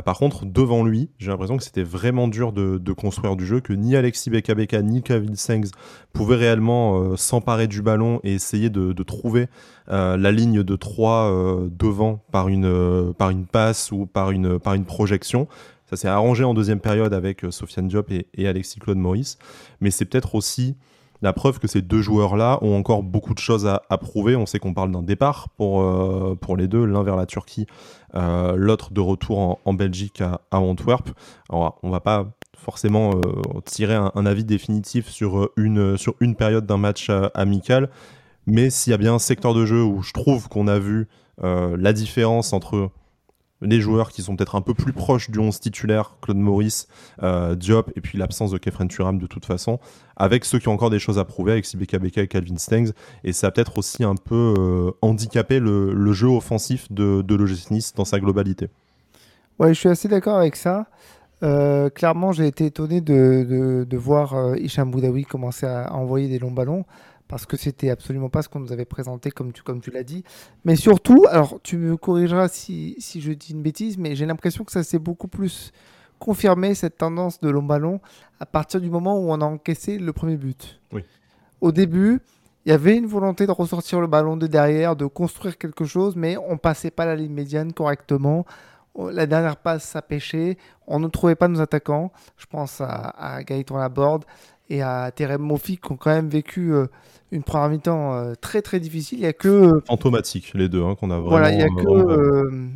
par 0.06 0.18
contre, 0.18 0.46
devant 0.46 0.84
lui, 0.84 1.10
j'ai 1.20 1.30
l'impression 1.30 1.58
que 1.58 1.63
c'était 1.63 1.84
vraiment 1.84 2.27
dur 2.27 2.51
de, 2.51 2.94
construire 2.94 3.36
du 3.36 3.46
jeu, 3.46 3.60
que 3.60 3.74
ni 3.74 3.96
Alexis 3.96 4.30
Beka 4.30 4.82
ni 4.82 5.03
Kevin 5.03 5.36
Sengs 5.36 5.70
pouvaient 6.13 6.36
réellement 6.36 7.15
s'emparer 7.15 7.68
du 7.68 7.84
ballon 7.84 8.20
et 8.24 8.34
essayer 8.34 8.72
de, 8.72 9.03
trouver 9.03 9.50
la 9.88 10.32
ligne 10.32 10.63
de 10.63 10.75
3 10.75 11.68
devant 11.70 12.24
par 12.32 12.48
une, 12.48 13.13
par 13.13 13.30
une 13.30 13.46
passe 13.46 13.92
ou 13.92 14.08
par 14.08 14.32
une, 14.32 14.58
par 14.58 14.74
une 14.74 14.86
projection. 14.86 15.48
Ça 15.86 15.96
s'est 15.96 16.08
arrangé 16.08 16.44
en 16.44 16.56
deuxième 16.56 16.80
période 16.80 17.13
avec 17.13 17.46
Sofiane 17.51 17.88
Diop 17.88 18.10
et, 18.10 18.25
et 18.34 18.48
Alexis 18.48 18.80
Claude 18.80 18.98
Maurice, 18.98 19.38
mais 19.80 19.92
c'est 19.92 20.06
peut-être 20.06 20.34
aussi 20.34 20.75
la 21.24 21.32
preuve 21.32 21.58
que 21.58 21.68
ces 21.68 21.82
deux 21.82 22.01
joueurs-là 22.01 22.60
ont 22.62 22.77
encore 22.77 23.01
beaucoup 23.01 23.34
de 23.34 23.39
choses 23.39 23.65
à, 23.65 23.98
prouver. 23.98 24.36
On 24.36 24.46
sait 24.46 24.60
qu'on 24.60 24.74
parle 24.74 24.92
d'un 24.92 25.01
départ 25.01 25.48
pour, 25.56 25.82
euh, 25.82 26.36
les 26.58 26.68
deux, 26.68 26.84
l'un 26.84 27.01
vers 27.01 27.15
la 27.15 27.25
Turquie, 27.25 27.65
euh, 28.13 28.56
l'autre 28.58 28.92
de 28.92 29.00
retour 29.00 29.60
en, 29.63 29.74
Belgique 29.74 30.22
à, 30.22 30.42
Antwerp. 30.51 31.10
Alors, 31.50 31.80
on 31.82 31.89
va 31.89 32.01
pas 32.01 32.27
forcément 32.58 33.12
euh, 33.12 33.62
tirer 33.65 33.96
un, 33.96 34.25
avis 34.25 34.44
définitif 34.44 35.08
sur 35.08 35.50
une, 35.56 35.98
sur 35.98 36.15
une 36.20 36.36
période 36.36 36.65
d'un 36.65 36.77
match 36.77 37.10
amical, 37.34 37.89
mais 38.46 38.70
s'il 38.70 38.92
y 38.92 38.94
a 38.94 38.98
bien 38.98 39.13
un 39.13 39.20
secteur 39.20 39.53
de 39.53 39.65
jeu 39.65 39.82
où 39.82 40.03
je 40.03 40.12
trouve 40.12 40.50
qu'on 40.50 40.68
a 40.68 40.77
vu 40.77 41.08
la 41.42 41.94
différence 41.94 42.53
entre 42.53 42.92
les 43.63 43.82
joueurs 43.82 44.12
qui 44.12 44.22
sont 44.22 44.36
peut-être 44.36 44.55
un 44.55 44.62
peu 44.62 44.74
plus 44.74 44.93
proches 44.93 45.29
du 45.29 45.39
11 45.39 45.60
titulaire, 45.60 46.15
Claude 46.22 46.38
Maurice, 46.38 46.88
euh, 47.22 47.55
Diop, 47.55 47.91
et 47.96 48.01
puis 48.01 48.17
l'absence 48.17 48.51
de 48.51 48.58
Kefren 48.58 48.88
Turam 48.88 49.17
de 49.17 49.27
toute 49.27 49.46
façon, 49.46 49.79
avec 50.15 50.46
ceux 50.46 50.60
qui 50.60 50.67
ont 50.67 50.74
encore 50.74 50.89
des 50.89 51.00
choses 51.00 51.20
à 51.20 51.25
prouver, 51.25 51.53
avec 51.53 51.65
Sibeka 51.65 52.00
Beka 52.00 52.22
et 52.22 52.27
Calvin 52.27 52.58
Stengs, 52.58 52.91
et 53.24 53.34
ça 53.34 53.48
a 53.48 53.51
peut-être 53.51 53.77
aussi 53.77 54.03
un 54.03 54.15
peu 54.15 54.53
euh, 54.58 54.91
handicapé 55.01 55.60
le, 55.60 56.13
jeu 56.13 56.27
offensif 56.27 56.91
de, 56.91 57.22
de 57.22 57.72
Nice 57.72 57.93
dans 57.96 58.05
sa 58.05 58.20
globalité. 58.20 58.70
Ouais, 59.60 59.74
je 59.74 59.79
suis 59.79 59.89
assez 59.89 60.08
d'accord 60.08 60.38
avec 60.38 60.55
ça. 60.55 60.86
Euh, 61.41 61.89
clairement, 61.89 62.32
j'ai 62.32 62.48
été 62.48 62.67
étonné 62.67 63.01
de, 63.01 63.86
de, 63.88 63.98
voir 63.98 64.55
Hicham 64.55 64.89
Boudaoui 64.91 65.25
commencer 65.25 65.65
à 65.65 65.93
envoyer 65.93 66.29
des 66.29 66.39
longs 66.39 66.51
ballons 66.51 66.86
parce 67.27 67.46
que 67.46 67.58
c'était 67.58 67.89
absolument 67.89 68.30
pas 68.30 68.42
ce 68.42 68.50
qu'on 68.50 68.60
nous 68.60 68.72
avait 68.72 68.86
présenté 68.86 69.32
comme 69.32 69.53
tu, 69.53 69.63
comme 69.63 69.82
tu 69.82 69.92
l'as 69.92 70.03
dit. 70.03 70.24
Mais 70.65 70.75
surtout, 70.75 71.25
alors 71.30 71.60
tu 71.63 71.77
me 71.77 71.98
corrigeras 71.98 72.48
si, 72.48 72.96
si 73.00 73.22
je 73.22 73.32
dis 73.32 73.53
une 73.53 73.62
bêtise, 73.62 73.98
mais 73.98 74.15
j'ai 74.15 74.25
l'impression 74.25 74.63
que 74.63 74.72
ça 74.72 74.84
s'est 74.84 75.00
beaucoup 75.00 75.27
plus 75.27 75.72
confirmé, 76.20 76.74
cette 76.74 76.98
tendance 76.98 77.39
de 77.41 77.50
long 77.50 77.63
ballon, 77.63 78.00
à 78.39 78.45
partir 78.45 78.80
du 78.80 78.89
moment 78.89 79.19
où 79.19 79.32
on 79.32 79.41
a 79.41 79.45
encaissé 79.45 79.97
le 79.97 80.13
premier 80.13 80.38
but. 80.38 80.80
Oui. 80.91 81.04
Au 81.60 81.71
début, 81.71 82.21
il 82.65 82.69
y 82.69 82.71
avait 82.71 82.95
une 82.95 83.08
volonté 83.08 83.45
de 83.45 83.52
ressortir 83.52 84.00
le 84.00 84.08
ballon 84.08 84.38
de 84.38 84.47
derrière, 84.47 84.95
de 84.95 85.06
construire 85.06 85.58
quelque 85.58 85.86
chose, 85.86 86.15
mais 86.15 86.38
on 86.38 86.58
passait 86.58 86.91
pas 86.91 87.06
la 87.06 87.15
ligne 87.15 87.34
médiane 87.34 87.74
correctement. 87.74 88.45
La 88.95 89.26
dernière 89.26 89.58
passe, 89.58 89.84
ça 89.84 90.02
pêchait. 90.02 90.58
On 90.88 91.00
ne 91.00 91.08
trouvait 91.08 91.36
pas 91.36 91.47
nos 91.47 91.60
attaquants. 91.60 92.12
Je 92.38 92.45
pense 92.45 92.80
à, 92.80 93.10
à 93.17 93.43
Gaëtan 93.43 93.78
Laborde 93.78 94.24
et 94.69 94.82
à 94.82 95.12
Terem 95.12 95.41
Mofi 95.41 95.78
qui 95.78 95.91
ont 95.91 95.97
quand 95.97 96.12
même 96.12 96.30
vécu 96.30 96.73
euh, 96.73 96.88
une 97.32 97.43
première 97.43 97.69
mi-temps 97.69 98.13
euh, 98.13 98.34
très 98.39 98.62
très 98.62 98.80
difficile. 98.80 99.19
Il 99.19 99.23
y 99.23 99.28
a 99.28 99.34
que. 99.34 99.47
Euh, 99.47 99.84
Fantomatique, 99.88 100.54
les 100.54 100.69
deux, 100.69 100.84
hein, 100.84 100.95
qu'on 100.95 101.12
a 101.12 101.15
vraiment. 101.15 101.30
Voilà, 101.30 101.52
il 101.52 101.60
y 101.60 101.63
a 101.63 101.67
que. 101.67 102.69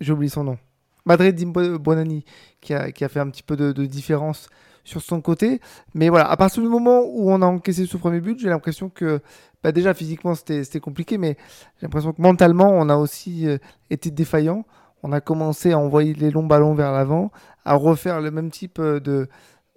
J'ai 0.00 0.12
oublié 0.12 0.30
son 0.30 0.44
nom. 0.44 0.58
Madrid 1.06 1.38
Bonani, 1.44 2.24
qui 2.60 2.72
a, 2.72 2.90
qui 2.90 3.04
a 3.04 3.08
fait 3.08 3.20
un 3.20 3.28
petit 3.28 3.42
peu 3.42 3.56
de, 3.56 3.84
différence 3.84 4.48
sur 4.84 5.02
son 5.02 5.20
côté. 5.20 5.60
Mais 5.94 6.08
voilà, 6.08 6.30
à 6.30 6.36
partir 6.36 6.62
du 6.62 6.68
moment 6.68 7.02
où 7.04 7.30
on 7.30 7.42
a 7.42 7.46
encaissé 7.46 7.86
ce 7.86 7.96
premier 7.96 8.20
but, 8.20 8.38
j'ai 8.38 8.48
l'impression 8.48 8.88
que. 8.88 9.20
Bah 9.62 9.72
déjà, 9.72 9.94
physiquement, 9.94 10.34
c'était 10.34 10.80
compliqué, 10.80 11.16
mais 11.16 11.38
j'ai 11.78 11.86
l'impression 11.86 12.12
que 12.12 12.20
mentalement, 12.20 12.70
on 12.70 12.90
a 12.90 12.96
aussi 12.96 13.46
été 13.88 14.10
défaillant. 14.10 14.66
On 15.02 15.12
a 15.12 15.22
commencé 15.22 15.72
à 15.72 15.78
envoyer 15.78 16.12
les 16.12 16.30
longs 16.30 16.46
ballons 16.46 16.74
vers 16.74 16.92
l'avant, 16.92 17.30
à 17.64 17.74
refaire 17.74 18.20
le 18.20 18.30
même 18.30 18.50
type 18.50 18.78
de 18.78 19.28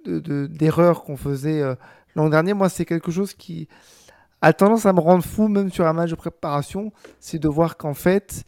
d'erreurs 0.08 1.04
qu'on 1.04 1.18
faisait 1.18 1.62
l'an 2.16 2.30
dernier. 2.30 2.54
Moi, 2.54 2.70
c'est 2.70 2.86
quelque 2.86 3.12
chose 3.12 3.34
qui, 3.34 3.68
a 4.42 4.54
tendance 4.54 4.86
à 4.86 4.94
me 4.94 5.00
rendre 5.00 5.24
fou, 5.24 5.48
même 5.48 5.72
sur 5.72 5.86
un 5.86 5.94
match 5.94 6.12
de 6.12 6.16
préparation, 6.16 6.92
c'est 7.20 7.40
de 7.40 7.48
voir 7.48 7.78
qu'en 7.78 7.94
fait, 7.94 8.44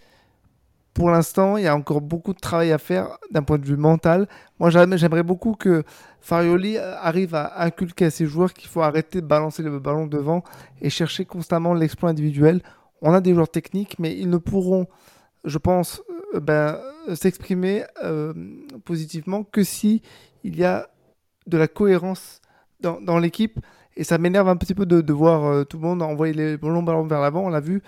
pour 0.94 1.10
l'instant, 1.10 1.58
il 1.58 1.64
y 1.64 1.68
a 1.68 1.76
encore 1.76 2.02
beaucoup 2.02 2.34
de 2.34 2.40
travail 2.40 2.72
à 2.72 2.78
faire 2.78 3.18
d'un 3.32 3.44
point 3.44 3.58
de 3.58 3.66
vue 3.66 3.78
mental. 3.78 4.28
Moi, 4.60 4.70
j'aimerais 4.70 5.24
beaucoup 5.24 5.54
que 5.54 5.84
Farioli 6.20 6.78
arrive 6.78 7.36
à 7.36 7.64
inculquer 7.64 8.06
à 8.06 8.12
ses 8.12 8.26
joueurs 8.26 8.54
qu'il 8.54 8.70
faut 8.70 8.82
arrêter 8.82 9.22
de 9.22 9.26
balancer 9.26 9.64
le 9.64 9.80
ballon 9.80 10.08
devant 10.08 10.44
et 10.82 10.90
chercher 10.90 11.26
constamment 11.26 11.74
l'exploit 11.74 12.10
individuel. 12.10 12.62
On 13.02 13.14
a 13.14 13.22
des 13.22 13.34
joueurs 13.34 13.50
techniques, 13.50 13.98
mais 13.98 14.16
ils 14.18 14.30
ne 14.30 14.38
pourront, 14.38 14.88
je 15.46 15.58
pense, 15.58 16.04
euh, 16.36 16.40
ben, 16.40 16.78
s'exprimer 17.16 17.86
euh, 18.04 18.34
positivement 18.84 19.44
que 19.44 19.64
si 19.64 20.02
il 20.44 20.58
y 20.58 20.66
a 20.66 20.90
de 21.50 21.58
la 21.58 21.68
cohérence 21.68 22.42
dans, 22.80 23.02
dans 23.02 23.20
l'équipe. 23.20 23.60
Et 23.98 24.04
ça 24.04 24.18
m'énerve 24.18 24.48
un 24.48 24.56
petit 24.56 24.74
peu 24.74 24.86
de, 24.86 25.14
voir 25.14 25.46
euh, 25.46 25.64
tout 25.66 25.78
le 25.78 25.84
monde 25.84 26.02
envoyer 26.02 26.34
les 26.34 26.58
longs 26.58 26.84
ballons 26.84 27.06
vers 27.06 27.20
l'avant. 27.20 27.46
On 27.46 27.50
l'a 27.50 27.60
vu 27.60 27.82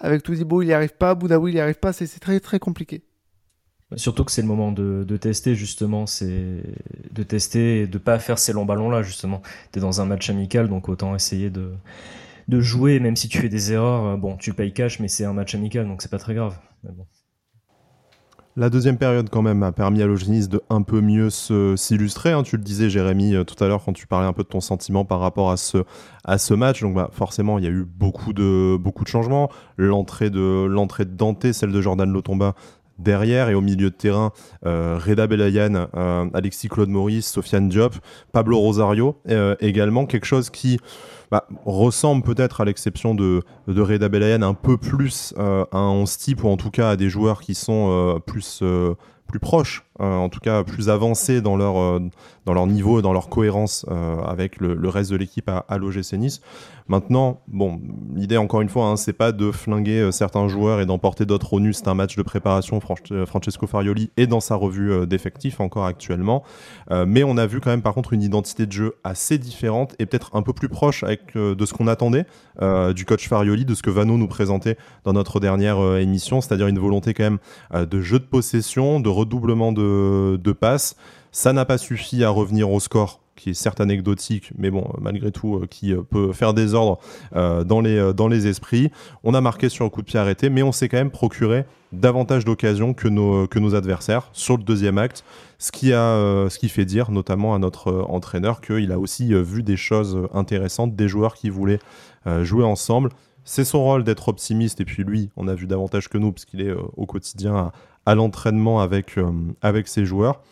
avec 0.00 0.22
Touzibo, 0.22 0.62
il 0.62 0.66
n'y 0.66 0.72
arrive 0.72 0.94
pas. 0.94 1.14
Boudaoui, 1.14 1.52
il 1.52 1.54
n'y 1.54 1.60
arrive 1.60 1.78
pas. 1.78 1.92
C'est 1.92 2.08
très 2.18 2.40
très 2.40 2.58
compliqué. 2.58 3.02
Surtout 3.96 4.24
que 4.24 4.32
c'est 4.32 4.42
le 4.42 4.48
moment 4.48 4.72
de, 4.72 5.16
tester 5.18 5.54
justement, 5.54 6.06
c'est 6.06 6.62
de 7.12 7.22
tester 7.22 7.82
et 7.82 7.86
de 7.86 7.98
pas 7.98 8.18
faire 8.18 8.38
ces 8.38 8.52
longs 8.52 8.64
ballons 8.64 8.90
là 8.90 9.02
justement. 9.02 9.42
Tu 9.70 9.78
es 9.78 9.82
dans 9.82 10.00
un 10.00 10.06
match 10.06 10.30
amical 10.30 10.68
donc 10.68 10.88
autant 10.88 11.14
essayer 11.14 11.50
de, 11.50 11.72
de 12.48 12.60
jouer 12.60 13.00
même 13.00 13.16
si 13.16 13.28
tu 13.28 13.38
fais 13.38 13.50
des 13.50 13.72
erreurs. 13.72 14.16
Bon, 14.16 14.36
tu 14.38 14.54
payes 14.54 14.72
cash 14.72 14.98
mais 14.98 15.08
c'est 15.08 15.26
un 15.26 15.34
match 15.34 15.54
amical 15.54 15.86
donc 15.86 16.00
c'est 16.00 16.10
pas 16.10 16.18
très 16.18 16.34
grave. 16.34 16.58
bon. 16.82 17.06
La 18.54 18.68
deuxième 18.68 18.98
période, 18.98 19.30
quand 19.30 19.40
même, 19.40 19.62
a 19.62 19.72
permis 19.72 20.02
à 20.02 20.06
Logenis 20.06 20.46
de 20.46 20.60
un 20.68 20.82
peu 20.82 21.00
mieux 21.00 21.30
s'illustrer. 21.30 22.32
Hein. 22.32 22.42
Tu 22.42 22.58
le 22.58 22.62
disais, 22.62 22.90
Jérémy, 22.90 23.34
euh, 23.34 23.44
tout 23.44 23.62
à 23.64 23.66
l'heure, 23.66 23.82
quand 23.82 23.94
tu 23.94 24.06
parlais 24.06 24.26
un 24.26 24.34
peu 24.34 24.42
de 24.42 24.48
ton 24.48 24.60
sentiment 24.60 25.06
par 25.06 25.20
rapport 25.20 25.50
à 25.50 25.56
ce, 25.56 25.78
à 26.24 26.36
ce 26.36 26.52
match. 26.52 26.82
Donc, 26.82 26.94
bah, 26.94 27.08
forcément, 27.12 27.56
il 27.56 27.64
y 27.64 27.66
a 27.66 27.70
eu 27.70 27.86
beaucoup 27.86 28.34
de, 28.34 28.76
beaucoup 28.76 29.04
de 29.04 29.08
changements. 29.08 29.48
L'entrée 29.78 30.28
de, 30.28 30.66
l'entrée 30.66 31.06
de 31.06 31.12
Dante, 31.12 31.50
celle 31.52 31.72
de 31.72 31.80
Jordan 31.80 32.12
Lotomba, 32.12 32.54
derrière 32.98 33.48
et 33.48 33.54
au 33.54 33.60
milieu 33.60 33.90
de 33.90 33.94
terrain, 33.94 34.32
euh, 34.66 34.98
Reda 35.04 35.26
Belayan, 35.26 35.88
euh, 35.94 36.26
Alexis 36.34 36.68
Claude 36.68 36.88
Maurice, 36.88 37.28
Sofiane 37.28 37.68
Diop, 37.68 37.94
Pablo 38.32 38.58
Rosario, 38.58 39.20
également 39.60 40.06
quelque 40.06 40.26
chose 40.26 40.50
qui 40.50 40.78
bah, 41.32 41.46
ressemble 41.64 42.22
peut-être 42.22 42.60
à 42.60 42.66
l'exception 42.66 43.14
de, 43.14 43.42
Reda 43.66 44.10
Belayan 44.10 44.42
un 44.42 44.52
peu 44.52 44.76
plus 44.76 45.32
euh, 45.38 45.64
à 45.72 45.78
un 45.78 45.88
11 45.88 46.18
type 46.18 46.44
ou 46.44 46.48
en 46.48 46.58
tout 46.58 46.70
cas 46.70 46.90
à 46.90 46.96
des 46.96 47.08
joueurs 47.08 47.40
qui 47.40 47.54
sont 47.54 47.88
euh, 47.88 48.18
plus, 48.18 48.60
euh, 48.60 48.92
plus 49.32 49.40
proches, 49.40 49.84
en 49.98 50.28
tout 50.28 50.40
cas 50.40 50.62
plus 50.62 50.90
avancés 50.90 51.40
dans 51.40 51.56
leur, 51.56 52.00
dans 52.44 52.52
leur 52.52 52.66
niveau 52.66 53.00
dans 53.00 53.14
leur 53.14 53.30
cohérence 53.30 53.86
avec 54.26 54.60
le, 54.60 54.88
reste 54.88 55.10
de 55.10 55.16
l'équipe 55.16 55.48
à, 55.48 55.64
à 55.68 55.78
l'OGC 55.78 56.12
Nice. 56.14 56.40
Maintenant, 56.88 57.40
bon, 57.48 57.80
l'idée 58.14 58.36
encore 58.36 58.60
une 58.60 58.68
fois, 58.68 58.86
hein, 58.86 58.96
c'est 58.96 59.12
pas 59.12 59.32
de 59.32 59.50
flinguer 59.50 60.10
certains 60.12 60.48
joueurs 60.48 60.80
et 60.80 60.86
d'emporter 60.86 61.24
d'autres 61.24 61.54
au 61.54 61.60
nu. 61.60 61.72
C'est 61.72 61.88
un 61.88 61.94
match 61.94 62.16
de 62.16 62.22
préparation. 62.22 62.80
Francesco 62.80 63.66
Farioli 63.66 64.10
est 64.16 64.26
dans 64.26 64.40
sa 64.40 64.56
revue 64.56 65.06
d'effectifs 65.06 65.60
encore 65.60 65.86
actuellement, 65.86 66.42
mais 66.90 67.24
on 67.24 67.38
a 67.38 67.46
vu 67.46 67.60
quand 67.60 67.70
même 67.70 67.82
par 67.82 67.94
contre 67.94 68.12
une 68.12 68.22
identité 68.22 68.66
de 68.66 68.72
jeu 68.72 68.96
assez 69.04 69.38
différente 69.38 69.94
et 69.98 70.06
peut-être 70.06 70.34
un 70.34 70.42
peu 70.42 70.52
plus 70.52 70.68
proche 70.68 71.02
avec, 71.04 71.34
de 71.34 71.64
ce 71.64 71.72
qu'on 71.72 71.86
attendait 71.86 72.26
du 72.94 73.04
coach 73.06 73.28
Farioli, 73.28 73.64
de 73.64 73.74
ce 73.74 73.82
que 73.82 73.90
Vano 73.90 74.18
nous 74.18 74.28
présentait 74.28 74.76
dans 75.04 75.14
notre 75.14 75.40
dernière 75.40 75.96
émission, 75.96 76.40
c'est-à-dire 76.40 76.66
une 76.66 76.78
volonté 76.78 77.14
quand 77.14 77.24
même 77.24 77.86
de 77.86 78.00
jeu 78.00 78.18
de 78.18 78.24
possession, 78.24 79.00
de 79.00 79.08
redoublement 79.22 79.72
de, 79.72 80.52
passes. 80.52 80.96
Ça 81.30 81.52
n'a 81.52 81.64
pas 81.64 81.78
suffi 81.78 82.24
à 82.24 82.30
revenir 82.30 82.70
au 82.70 82.80
score 82.80 83.22
qui 83.34 83.50
est 83.50 83.54
certes 83.54 83.80
anecdotique, 83.80 84.52
mais 84.56 84.70
bon, 84.70 84.86
malgré 85.00 85.32
tout, 85.32 85.56
euh, 85.56 85.66
qui 85.66 85.92
euh, 85.92 86.02
peut 86.02 86.32
faire 86.32 86.54
des 86.54 86.74
ordres 86.74 87.00
euh, 87.34 87.64
dans, 87.64 87.80
les, 87.80 88.12
dans 88.14 88.28
les 88.28 88.46
esprits. 88.46 88.90
On 89.24 89.34
a 89.34 89.40
marqué 89.40 89.68
sur 89.68 89.84
le 89.84 89.90
coup 89.90 90.02
de 90.02 90.06
pied 90.06 90.18
arrêté, 90.18 90.50
mais 90.50 90.62
on 90.62 90.70
s'est 90.70 90.88
quand 90.88 90.98
même 90.98 91.10
procuré 91.10 91.64
davantage 91.92 92.44
d'occasions 92.44 92.94
que 92.94 93.08
nos, 93.08 93.46
que 93.46 93.58
nos 93.58 93.74
adversaires 93.74 94.28
sur 94.32 94.56
le 94.58 94.62
deuxième 94.62 94.98
acte, 94.98 95.24
ce 95.58 95.72
qui, 95.72 95.92
a, 95.92 96.48
ce 96.48 96.58
qui 96.58 96.68
fait 96.68 96.84
dire 96.84 97.10
notamment 97.10 97.54
à 97.54 97.58
notre 97.58 98.06
entraîneur 98.08 98.60
qu'il 98.60 98.92
a 98.92 98.98
aussi 98.98 99.34
vu 99.34 99.62
des 99.62 99.76
choses 99.76 100.28
intéressantes, 100.32 100.96
des 100.96 101.08
joueurs 101.08 101.34
qui 101.34 101.50
voulaient 101.50 101.80
jouer 102.42 102.64
ensemble. 102.64 103.10
C'est 103.44 103.64
son 103.64 103.82
rôle 103.82 104.04
d'être 104.04 104.28
optimiste, 104.28 104.80
et 104.80 104.86
puis 104.86 105.04
lui, 105.04 105.30
on 105.36 105.48
a 105.48 105.54
vu 105.54 105.66
davantage 105.66 106.08
que 106.08 106.16
nous, 106.16 106.32
parce 106.32 106.46
qu'il 106.46 106.62
est 106.62 106.72
au 106.96 107.04
quotidien 107.04 107.54
à, 107.56 107.72
l'entraînement 108.06 108.80
avec, 108.80 109.16
avec 109.60 109.88
ses 109.88 110.04
joueurs. 110.04 110.42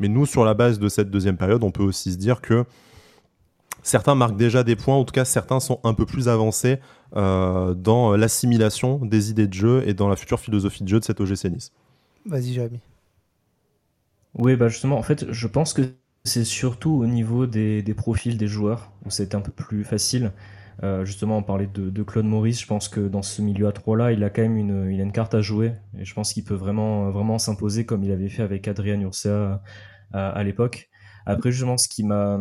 Mais 0.00 0.08
nous, 0.08 0.26
sur 0.26 0.44
la 0.44 0.54
base 0.54 0.78
de 0.78 0.88
cette 0.88 1.10
deuxième 1.10 1.36
période, 1.36 1.64
on 1.64 1.70
peut 1.70 1.82
aussi 1.82 2.12
se 2.12 2.18
dire 2.18 2.40
que 2.40 2.64
certains 3.82 4.14
marquent 4.14 4.36
déjà 4.36 4.62
des 4.62 4.76
points, 4.76 4.94
en 4.94 5.04
tout 5.04 5.12
cas 5.12 5.24
certains 5.24 5.60
sont 5.60 5.80
un 5.84 5.94
peu 5.94 6.06
plus 6.06 6.28
avancés 6.28 6.78
euh, 7.16 7.74
dans 7.74 8.16
l'assimilation 8.16 8.98
des 8.98 9.30
idées 9.30 9.46
de 9.46 9.54
jeu 9.54 9.82
et 9.86 9.94
dans 9.94 10.08
la 10.08 10.16
future 10.16 10.38
philosophie 10.38 10.84
de 10.84 10.88
jeu 10.88 11.00
de 11.00 11.04
cette 11.04 11.20
OGC 11.20 11.44
Nice. 11.46 11.72
Vas-y, 12.26 12.52
Jérémy. 12.52 12.80
Oui, 14.34 14.56
bah 14.56 14.68
justement, 14.68 14.98
en 14.98 15.02
fait, 15.02 15.32
je 15.32 15.46
pense 15.46 15.72
que 15.72 15.82
c'est 16.24 16.44
surtout 16.44 16.90
au 16.90 17.06
niveau 17.06 17.46
des, 17.46 17.82
profils 17.96 18.36
des 18.36 18.46
joueurs 18.46 18.92
où 19.04 19.10
c'est 19.10 19.34
un 19.34 19.40
peu 19.40 19.50
plus 19.50 19.84
facile. 19.84 20.32
Euh, 20.82 21.04
justement, 21.04 21.38
on 21.38 21.42
parlait 21.42 21.66
de, 21.66 22.02
Claude 22.02 22.26
Maurice. 22.26 22.60
Je 22.60 22.66
pense 22.66 22.88
que 22.88 23.00
dans 23.00 23.22
ce 23.22 23.42
milieu 23.42 23.66
à 23.66 23.72
3 23.72 23.96
là, 23.96 24.12
il 24.12 24.22
a 24.22 24.30
quand 24.30 24.42
même 24.42 24.56
une, 24.56 24.90
il 24.90 25.00
a 25.00 25.04
une 25.04 25.12
carte 25.12 25.34
à 25.34 25.40
jouer 25.40 25.72
et 25.96 26.04
je 26.04 26.14
pense 26.14 26.32
qu'il 26.32 26.44
peut 26.44 26.54
vraiment, 26.54 27.10
vraiment 27.10 27.38
s'imposer 27.38 27.84
comme 27.84 28.04
il 28.04 28.12
avait 28.12 28.28
fait 28.28 28.42
avec 28.42 28.68
Adrien 28.68 29.00
Ursa 29.00 29.62
à, 30.12 30.42
l'époque. 30.44 30.88
Après, 31.26 31.50
justement, 31.50 31.76
ce 31.76 31.88
qui 31.88 32.04
m'a, 32.04 32.38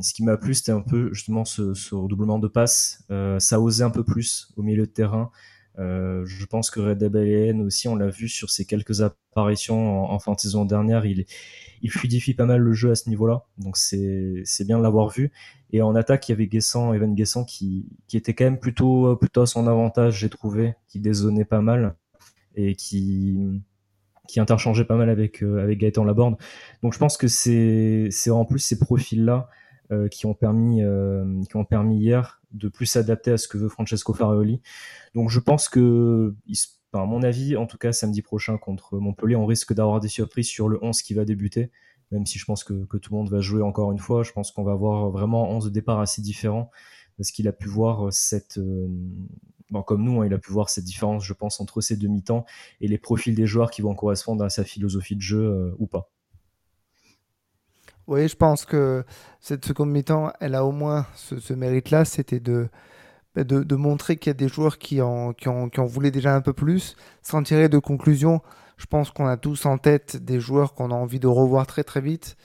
ce 0.00 0.14
qui 0.14 0.22
m'a 0.22 0.36
plu, 0.36 0.54
c'était 0.54 0.72
un 0.72 0.82
peu 0.82 1.12
justement 1.12 1.44
ce, 1.44 1.74
ce 1.74 1.94
redoublement 1.94 2.38
de 2.38 2.46
passes. 2.46 3.04
Euh, 3.10 3.38
ça 3.40 3.60
osait 3.60 3.84
un 3.84 3.90
peu 3.90 4.04
plus 4.04 4.52
au 4.56 4.62
milieu 4.62 4.86
de 4.86 4.92
terrain. 4.92 5.30
Euh, 5.78 6.24
je 6.26 6.44
pense 6.46 6.70
que 6.70 6.80
Red 6.80 6.98
Dead 6.98 7.60
aussi, 7.60 7.88
on 7.88 7.96
l'a 7.96 8.08
vu 8.08 8.28
sur 8.28 8.50
ses 8.50 8.64
quelques 8.64 9.00
apparitions 9.00 10.04
en, 10.10 10.18
fin 10.18 10.32
de 10.32 10.40
saison 10.40 10.64
dernière, 10.64 11.06
il, 11.06 11.24
il 11.82 11.90
fluidifie 11.90 12.34
pas 12.34 12.46
mal 12.46 12.60
le 12.60 12.72
jeu 12.72 12.90
à 12.90 12.94
ce 12.94 13.08
niveau-là. 13.08 13.44
Donc 13.58 13.76
c'est, 13.76 14.42
c'est 14.44 14.66
bien 14.66 14.78
de 14.78 14.82
l'avoir 14.82 15.08
vu. 15.08 15.30
Et 15.72 15.82
en 15.82 15.94
attaque, 15.94 16.28
il 16.28 16.32
y 16.32 16.34
avait 16.34 16.46
Guessant, 16.46 16.92
Evan 16.92 17.14
Guessant 17.14 17.44
qui, 17.44 17.86
qui 18.08 18.16
était 18.16 18.34
quand 18.34 18.44
même 18.44 18.58
plutôt, 18.58 19.16
plutôt 19.16 19.42
à 19.42 19.46
son 19.46 19.66
avantage, 19.66 20.18
j'ai 20.18 20.28
trouvé, 20.28 20.74
qui 20.88 20.98
dézonnait 20.98 21.44
pas 21.44 21.60
mal 21.60 21.94
et 22.56 22.74
qui, 22.74 23.38
qui 24.28 24.38
interchangeait 24.38 24.84
pas 24.84 24.96
mal 24.96 25.10
avec, 25.10 25.42
euh, 25.42 25.60
avec 25.60 25.78
Gaëtan 25.78 26.04
Laborde. 26.04 26.36
Donc 26.82 26.92
je 26.92 26.98
pense 26.98 27.16
que 27.16 27.26
c'est 27.26 28.30
en 28.30 28.44
plus 28.44 28.60
ces 28.60 28.78
profils-là 28.78 29.48
euh, 29.90 30.06
qui, 30.06 30.26
ont 30.26 30.34
permis, 30.34 30.82
euh, 30.82 31.24
qui 31.48 31.56
ont 31.56 31.64
permis 31.64 31.98
hier 31.98 32.37
de 32.52 32.68
plus 32.68 32.86
s'adapter 32.86 33.32
à 33.32 33.38
ce 33.38 33.48
que 33.48 33.58
veut 33.58 33.68
Francesco 33.68 34.12
Farioli. 34.14 34.60
Donc 35.14 35.30
je 35.30 35.40
pense 35.40 35.68
que, 35.68 36.34
à 36.92 37.04
mon 37.04 37.22
avis, 37.22 37.56
en 37.56 37.66
tout 37.66 37.78
cas 37.78 37.92
samedi 37.92 38.22
prochain 38.22 38.58
contre 38.58 38.98
Montpellier, 38.98 39.36
on 39.36 39.46
risque 39.46 39.72
d'avoir 39.74 40.00
des 40.00 40.08
surprises 40.08 40.48
sur 40.48 40.68
le 40.68 40.82
11 40.82 41.02
qui 41.02 41.14
va 41.14 41.24
débuter, 41.24 41.70
même 42.10 42.26
si 42.26 42.38
je 42.38 42.44
pense 42.44 42.64
que, 42.64 42.84
que 42.86 42.96
tout 42.96 43.12
le 43.12 43.18
monde 43.18 43.30
va 43.30 43.40
jouer 43.40 43.62
encore 43.62 43.92
une 43.92 43.98
fois. 43.98 44.22
Je 44.22 44.32
pense 44.32 44.52
qu'on 44.52 44.64
va 44.64 44.72
avoir 44.72 45.10
vraiment 45.10 45.50
11 45.50 45.66
de 45.66 45.70
départ 45.70 46.00
assez 46.00 46.22
différents 46.22 46.70
parce 47.16 47.30
qu'il 47.30 47.48
a 47.48 47.52
pu 47.52 47.68
voir 47.68 48.12
cette, 48.12 48.58
comme 49.86 50.02
nous, 50.02 50.20
hein, 50.20 50.26
il 50.26 50.34
a 50.34 50.38
pu 50.38 50.52
voir 50.52 50.70
cette 50.70 50.84
différence, 50.84 51.24
je 51.24 51.32
pense, 51.32 51.60
entre 51.60 51.80
ces 51.80 51.96
deux 51.96 52.08
mi-temps 52.08 52.44
et 52.80 52.88
les 52.88 52.98
profils 52.98 53.34
des 53.34 53.46
joueurs 53.46 53.70
qui 53.70 53.82
vont 53.82 53.94
correspondre 53.94 54.44
à 54.44 54.50
sa 54.50 54.64
philosophie 54.64 55.16
de 55.16 55.20
jeu 55.20 55.42
euh, 55.42 55.74
ou 55.78 55.86
pas. 55.86 56.10
Oui, 58.08 58.26
je 58.26 58.36
pense 58.36 58.64
que 58.64 59.04
cette 59.38 59.66
seconde 59.66 59.90
mi-temps, 59.90 60.32
elle 60.40 60.54
a 60.54 60.64
au 60.64 60.72
moins 60.72 61.06
ce, 61.14 61.52
mérite-là, 61.52 62.06
c'était 62.06 62.40
de, 62.40 62.70
bah, 63.34 63.44
de, 63.44 63.76
montrer 63.76 64.16
qu'il 64.16 64.30
y 64.30 64.32
a 64.32 64.34
des 64.34 64.48
joueurs 64.48 64.78
qui 64.78 65.02
en, 65.02 65.34
qui, 65.34 65.50
en, 65.50 65.68
qui 65.68 65.78
en 65.78 65.84
voulaient 65.84 66.10
déjà 66.10 66.34
un 66.34 66.40
peu 66.40 66.54
plus, 66.54 66.96
sans 67.20 67.42
tirer 67.42 67.68
de 67.68 67.78
conclusion. 67.78 68.40
Je 68.78 68.86
pense 68.86 69.10
qu'on 69.10 69.26
a 69.26 69.36
tous 69.36 69.66
en 69.66 69.76
tête 69.76 70.16
des 70.16 70.40
joueurs 70.40 70.72
qu'on 70.72 70.90
a 70.90 70.94
envie 70.94 71.20
de 71.20 71.26
revoir 71.26 71.66
très 71.66 71.84
très 71.84 72.00
vite. 72.00 72.38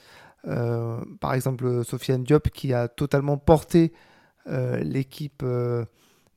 Euh, 0.46 1.00
par 1.18 1.32
exemple, 1.32 1.82
Sofiane 1.82 2.24
Diop 2.24 2.50
qui 2.50 2.74
a 2.74 2.88
totalement 2.88 3.38
porté 3.38 3.94
euh, 4.46 4.76
l'équipe 4.80 5.42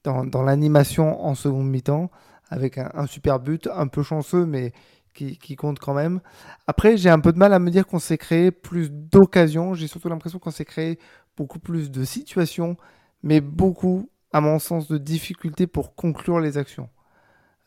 dans, 0.05 0.43
l'animation 0.43 1.21
en 1.25 1.35
seconde 1.35 1.69
mi-temps, 1.69 2.09
avec 2.49 2.77
un, 2.77 3.07
super 3.07 3.41
but, 3.41 3.67
un 3.75 3.87
peu 3.87 4.03
chanceux, 4.03 4.45
mais 4.45 4.71
qui, 5.17 5.55
compte 5.55 5.79
quand 5.79 5.93
même. 5.93 6.21
Après, 6.67 6.97
j'ai 6.97 7.09
un 7.09 7.19
peu 7.19 7.31
de 7.31 7.37
mal 7.37 7.53
à 7.53 7.59
me 7.59 7.71
dire 7.71 7.87
qu'on 7.87 7.99
s'est 7.99 8.17
créé 8.17 8.51
plus 8.51 8.91
d'occasions. 8.91 9.73
J'ai 9.73 9.87
surtout 9.87 10.09
l'impression 10.09 10.39
qu'on 10.39 10.51
s'est 10.51 10.65
créé 10.65 10.99
beaucoup 11.35 11.59
plus 11.59 11.91
de 11.91 12.03
situations, 12.03 12.77
mais 13.23 13.41
beaucoup, 13.41 14.09
à 14.31 14.41
mon 14.41 14.59
sens, 14.59 14.87
de 14.87 14.97
difficultés 14.97 15.67
pour 15.67 15.95
conclure 15.95 16.39
les 16.39 16.57
actions. 16.57 16.89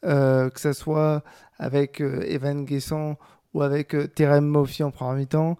Euh, 0.06 0.48
que 0.48 0.60
ce 0.60 0.72
soit 0.72 1.22
avec 1.58 2.00
euh, 2.00 2.22
Evan 2.22 2.64
Guessant 2.64 3.18
ou 3.52 3.60
avec 3.60 3.94
euh, 3.94 4.06
Terem 4.06 4.46
Moffi 4.46 4.82
en 4.82 4.90
première 4.90 5.14
mi-temps, 5.14 5.58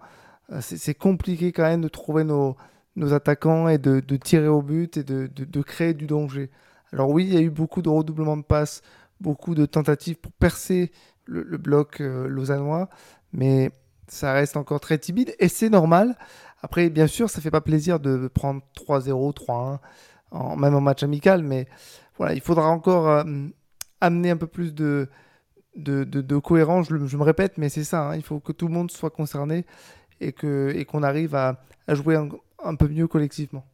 c'est 0.59 0.95
compliqué 0.95 1.53
quand 1.53 1.63
même 1.63 1.81
de 1.81 1.87
trouver 1.87 2.25
nos, 2.25 2.57
nos 2.97 3.13
attaquants 3.13 3.69
et 3.69 3.77
de, 3.77 4.01
tirer 4.17 4.49
au 4.49 4.61
but 4.61 4.97
et 4.97 5.03
de, 5.03 5.27
de, 5.27 5.61
créer 5.61 5.93
du 5.93 6.07
danger. 6.07 6.49
Alors 6.91 7.09
oui, 7.09 7.25
il 7.25 7.33
y 7.33 7.37
a 7.37 7.41
eu 7.41 7.49
beaucoup 7.49 7.81
de 7.81 7.87
redoublements 7.87 8.35
de 8.35 8.43
passes, 8.43 8.81
beaucoup 9.21 9.55
de 9.55 9.65
tentatives 9.65 10.17
pour 10.17 10.33
percer 10.33 10.91
le, 11.25 11.57
bloc 11.57 12.01
euh, 12.01 12.27
lausannois, 12.27 12.89
mais 13.33 13.71
ça 14.07 14.33
reste 14.33 14.57
encore 14.57 14.79
très 14.79 14.97
timide 14.97 15.33
et 15.39 15.47
c'est 15.47 15.69
normal. 15.69 16.17
Après, 16.61 16.89
bien 16.89 17.07
sûr, 17.07 17.29
ça 17.29 17.41
fait 17.41 17.51
pas 17.51 17.61
plaisir 17.61 17.99
de 17.99 18.27
prendre 18.27 18.61
3-0, 18.75 19.33
3-1, 19.33 19.79
en, 20.31 20.55
même 20.55 20.75
en 20.75 20.81
match 20.81 21.03
amical, 21.03 21.43
mais 21.43 21.67
voilà, 22.17 22.33
il 22.33 22.41
faudra 22.41 22.67
encore 22.67 23.07
euh, 23.07 23.23
amener 23.99 24.29
un 24.29 24.37
peu 24.37 24.47
plus 24.47 24.73
de, 24.73 25.09
de, 25.75 26.37
cohérence. 26.37 26.87
Je, 26.89 27.17
me 27.17 27.23
répète, 27.23 27.57
mais 27.57 27.69
c'est 27.69 27.83
ça, 27.83 28.09
hein. 28.09 28.15
il 28.15 28.23
faut 28.23 28.39
que 28.39 28.51
tout 28.51 28.67
le 28.67 28.73
monde 28.73 28.91
soit 28.91 29.09
concerné 29.09 29.65
et 30.19 30.33
qu'on 30.33 30.69
et 30.69 30.87
arrive 31.03 31.35
à, 31.35 31.59
jouer 31.89 32.15
un 32.63 32.75
peu 32.75 32.87
mieux 32.87 33.07
collectivement. 33.07 33.65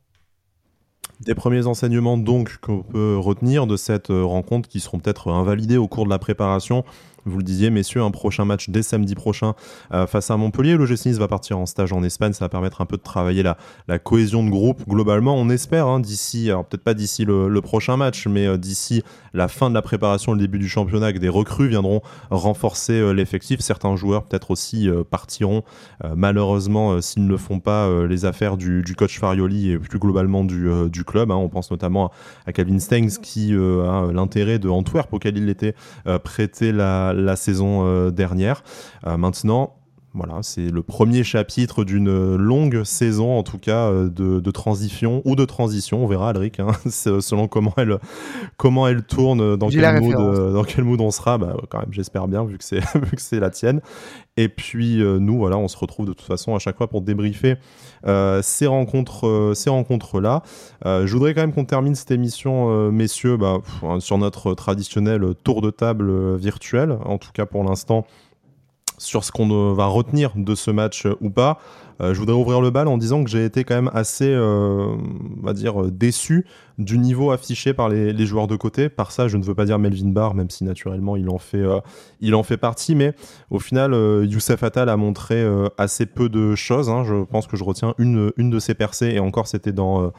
Des 1.20 1.34
premiers 1.34 1.66
enseignements 1.66 2.18
donc 2.18 2.58
qu'on 2.58 2.84
peut 2.84 3.18
retenir 3.18 3.66
de 3.66 3.76
cette 3.76 4.12
euh, 4.12 4.24
rencontre 4.24 4.70
qui 4.70 4.80
seront 4.80 5.00
peut-être 5.00 5.32
invalidés 5.32 5.78
au 5.78 5.88
cours 5.88 6.06
de 6.06 6.12
la 6.12 6.20
préparation 6.20 6.84
vous 7.28 7.38
le 7.38 7.44
disiez, 7.44 7.70
messieurs, 7.70 8.02
un 8.02 8.12
prochain 8.12 8.46
match 8.46 8.70
dès 8.70 8.84
samedi 8.84 9.16
prochain 9.16 9.54
euh, 9.94 10.08
face 10.08 10.32
à 10.32 10.38
Montpellier. 10.38 10.76
Le 10.76 10.86
GC 10.86 11.12
va 11.14 11.28
partir 11.28 11.58
en 11.58 11.66
stage 11.66 11.94
en 11.94 12.04
Espagne. 12.04 12.34
Ça 12.34 12.46
va 12.46 12.50
permettre 12.50 12.82
un 12.82 12.86
peu 12.86 12.98
de 12.98 13.02
travailler 13.02 13.44
la, 13.44 13.58
cohésion 14.00 14.44
de 14.44 14.50
groupe 14.50 14.88
globalement. 14.88 15.36
On 15.36 15.50
espère 15.50 15.88
hein, 15.88 16.00
d'ici, 16.00 16.50
alors 16.50 16.66
peut-être 16.66 16.84
pas 16.84 16.94
d'ici 16.94 17.26
le, 17.26 17.62
prochain 17.62 17.98
match, 17.98 18.28
mais 18.28 18.48
euh, 18.48 18.58
d'ici 18.58 19.04
la 19.34 19.48
fin 19.48 19.70
de 19.70 19.76
la 19.76 19.82
préparation, 19.82 20.32
le 20.34 20.40
début 20.40 20.60
du 20.60 20.70
championnat, 20.70 21.12
que 21.12 21.18
des 21.18 21.30
recrues 21.30 21.68
viendront 21.68 22.02
renforcer 22.30 22.94
euh, 22.94 23.12
l'effectif. 23.12 23.60
Certains 23.60 23.96
joueurs 23.96 24.24
peut-être 24.24 24.52
aussi 24.52 24.90
partiront 25.10 25.64
malheureusement 26.16 27.02
s'ils 27.02 27.28
ne 27.28 27.38
font 27.38 27.60
pas 27.60 28.06
les 28.06 28.26
affaires 28.26 28.58
du, 28.58 28.84
coach 28.98 29.20
Farioli 29.20 29.72
et 29.72 29.78
plus 29.78 30.00
globalement 30.00 30.44
du, 30.44 31.04
club. 31.06 31.32
Hein. 31.32 31.36
On 31.36 31.50
pense 31.50 31.72
notamment 31.72 32.12
à, 32.46 32.54
Kevin 32.54 32.80
Stengs 32.80 33.20
qui 33.22 33.54
a 33.54 34.12
l'intérêt 34.12 34.60
de 34.60 34.70
Antwerp 34.70 35.12
auquel 35.14 35.38
il 35.38 35.50
était 35.50 35.76
prêté 36.24 36.72
la, 36.72 37.14
la 37.18 37.36
saison 37.36 37.86
euh, 37.86 38.12
dernière. 38.12 38.64
Euh, 39.06 39.18
maintenant, 39.18 39.77
voilà, 40.18 40.40
c'est 40.42 40.70
le 40.70 40.82
premier 40.82 41.24
chapitre 41.24 41.84
d'une 41.84 42.36
longue 42.36 42.84
saison, 42.84 43.38
en 43.38 43.44
tout 43.44 43.60
cas, 43.60 43.90
euh, 43.90 44.10
de, 44.10 44.52
transition 44.52 45.22
ou 45.26 45.36
de 45.36 45.46
transition. 45.46 46.04
On 46.04 46.08
verra, 46.08 46.30
Alric, 46.30 46.60
hein, 46.60 46.72
selon 46.90 47.48
comment 47.48 47.74
elle, 47.78 48.00
comment 48.58 48.88
elle 48.88 49.04
tourne, 49.04 49.56
dans 49.56 49.70
quel, 49.70 50.02
mood, 50.02 50.54
dans 50.54 50.64
quel 50.64 50.84
mood 50.84 51.00
on 51.02 51.12
sera. 51.12 51.38
Bah, 51.38 51.56
quand 51.70 51.80
même, 51.80 51.92
j'espère 51.94 52.28
bien, 52.28 52.44
vu 52.46 52.58
que 52.58 52.64
c'est, 52.64 52.82
la 53.40 53.50
tienne. 53.52 53.82
Et 54.38 54.50
puis, 54.50 54.98
nous, 54.98 55.38
voilà, 55.38 55.58
on 55.58 55.68
se 55.68 55.78
retrouve 55.78 56.08
de 56.08 56.14
toute 56.14 56.28
façon 56.28 56.56
à 56.56 56.60
chaque 56.60 56.78
fois 56.78 56.88
pour 56.88 57.02
débriefer 57.02 57.56
ces, 58.42 58.68
rencontres, 58.68 59.54
ces 59.56 59.70
rencontres-là. 59.70 60.44
je 60.86 61.12
voudrais 61.12 61.34
quand 61.34 61.42
même 61.42 61.54
qu'on 61.54 61.66
termine 61.66 61.96
cette 61.96 62.12
émission, 62.12 62.92
messieurs, 62.92 63.38
bah, 63.38 63.58
sur 64.00 64.18
notre 64.18 64.54
traditionnel 64.54 65.34
tour 65.44 65.62
de 65.62 65.72
table 65.72 66.36
virtuel. 66.36 66.98
En 67.06 67.18
tout 67.18 67.32
cas, 67.34 67.48
pour 67.48 67.64
l'instant, 67.64 68.06
sur 68.98 69.24
ce 69.24 69.32
qu'on 69.32 69.74
va 69.74 69.86
retenir 69.86 70.32
de 70.36 70.56
ce 70.56 70.72
match 70.72 71.08
ou 71.22 71.30
pas. 71.30 71.60
Je 72.00 72.14
voudrais 72.14 72.36
ouvrir 72.36 72.62
le 72.62 72.70
bal 72.70 72.88
en 72.88 72.98
disant 72.98 73.24
que 73.24 73.30
j'ai 73.30 73.46
été 73.46 73.64
quand 73.64 73.76
même 73.76 73.92
assez, 73.94 74.36
on 74.36 74.98
va 75.42 75.54
dire, 75.54 75.92
déçu 75.92 76.46
du 76.78 77.00
niveau 77.00 77.32
affiché 77.32 77.74
par 77.74 77.90
les, 77.90 78.26
joueurs 78.26 78.48
de 78.48 78.56
côté. 78.56 78.90
Par 78.90 79.12
ça, 79.12 79.28
je 79.28 79.38
ne 79.38 79.44
veux 79.44 79.56
pas 79.56 79.66
dire 79.66 79.80
Melvin 79.80 80.10
Barr, 80.10 80.36
même 80.36 80.50
si 80.50 80.64
naturellement 80.64 81.16
il 81.16 81.30
en 81.30 81.40
fait, 81.40 81.58
euh, 81.58 81.80
il 82.22 82.36
en 82.36 82.44
fait 82.44 82.58
partie. 82.58 82.94
Mais 82.94 83.14
au 83.50 83.60
final, 83.60 83.94
euh, 83.94 84.26
Youssef 84.26 84.62
Attal 84.62 84.90
a 84.90 84.98
montré 84.98 85.36
euh, 85.36 85.70
assez 85.78 86.06
peu 86.06 86.30
de 86.30 86.56
choses. 86.56 86.90
Hein. 86.90 87.04
Je 87.04 87.24
pense 87.24 87.48
que 87.48 87.58
je 87.58 87.64
retiens 87.64 87.96
une, 87.98 88.32
une 88.38 88.50
de 88.50 88.60
ses 88.60 88.76
percées, 88.76 89.08
et 89.08 89.20
encore 89.20 89.48
c'était 89.48 89.72
dans, 89.72 90.12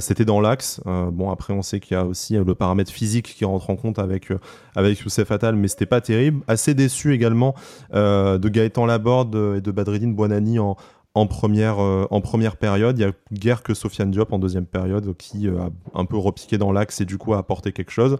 c'était 0.00 0.24
dans 0.24 0.40
l'axe. 0.40 0.80
bon, 0.84 1.30
après, 1.30 1.52
on 1.52 1.62
sait 1.62 1.80
qu'il 1.80 1.96
y 1.96 2.00
a 2.00 2.04
aussi 2.04 2.36
le 2.36 2.54
paramètre 2.54 2.90
physique 2.90 3.34
qui 3.34 3.44
rentre 3.44 3.70
en 3.70 3.76
compte 3.76 3.98
avec, 3.98 4.28
avec 4.76 4.98
Youssef 5.00 5.30
Attal, 5.30 5.56
mais 5.56 5.68
c'était 5.68 5.86
pas 5.86 6.00
terrible. 6.00 6.42
Assez 6.48 6.74
déçu 6.74 7.14
également 7.14 7.54
de 7.92 8.48
Gaëtan 8.48 8.86
Laborde 8.86 9.34
et 9.56 9.60
de 9.60 9.70
Badreddine 9.70 10.14
Buonani 10.14 10.58
en, 10.58 10.76
en 11.14 11.26
première, 11.26 11.80
euh, 11.80 12.06
en 12.10 12.20
première 12.20 12.56
période. 12.56 12.98
Il 12.98 13.02
y 13.02 13.04
a 13.04 13.12
guère 13.32 13.62
que 13.62 13.72
Sofiane 13.72 14.10
Diop 14.10 14.32
en 14.32 14.38
deuxième 14.38 14.66
période 14.66 15.16
qui 15.16 15.48
euh, 15.48 15.60
a 15.60 15.70
un 15.94 16.04
peu 16.04 16.16
repiqué 16.16 16.58
dans 16.58 16.72
l'axe 16.72 17.00
et 17.00 17.04
du 17.04 17.18
coup 17.18 17.34
a 17.34 17.38
apporté 17.38 17.72
quelque 17.72 17.92
chose. 17.92 18.18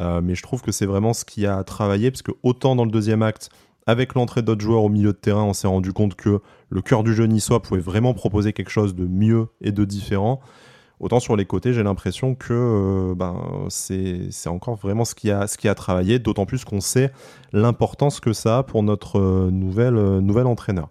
Euh, 0.00 0.20
mais 0.22 0.34
je 0.34 0.42
trouve 0.42 0.60
que 0.62 0.72
c'est 0.72 0.86
vraiment 0.86 1.14
ce 1.14 1.24
qui 1.24 1.46
a 1.46 1.64
travaillé 1.64 2.10
parce 2.10 2.22
que 2.22 2.32
autant 2.42 2.76
dans 2.76 2.84
le 2.84 2.90
deuxième 2.90 3.22
acte, 3.22 3.48
avec 3.86 4.14
l'entrée 4.14 4.42
d'autres 4.42 4.62
joueurs 4.62 4.82
au 4.82 4.88
milieu 4.88 5.12
de 5.12 5.18
terrain, 5.18 5.44
on 5.44 5.52
s'est 5.52 5.66
rendu 5.66 5.92
compte 5.92 6.14
que 6.14 6.40
le 6.68 6.82
cœur 6.82 7.02
du 7.02 7.14
jeu 7.14 7.24
niçois 7.26 7.62
pouvait 7.62 7.80
vraiment 7.80 8.14
proposer 8.14 8.52
quelque 8.52 8.70
chose 8.70 8.94
de 8.94 9.06
mieux 9.06 9.48
et 9.60 9.72
de 9.72 9.84
différent. 9.84 10.40
Autant 11.00 11.20
sur 11.20 11.36
les 11.36 11.44
côtés, 11.44 11.74
j'ai 11.74 11.82
l'impression 11.82 12.34
que 12.34 13.12
ben, 13.14 13.66
c'est 13.68 14.30
encore 14.46 14.76
vraiment 14.76 15.04
ce 15.04 15.14
qui 15.14 15.28
a, 15.30 15.74
travaillé, 15.74 16.18
d'autant 16.18 16.46
plus 16.46 16.64
qu'on 16.64 16.80
sait 16.80 17.12
l'importance 17.52 18.20
que 18.20 18.32
ça 18.32 18.58
a 18.58 18.62
pour 18.62 18.82
notre 18.82 19.50
nouvel 19.50 20.46
entraîneur. 20.46 20.88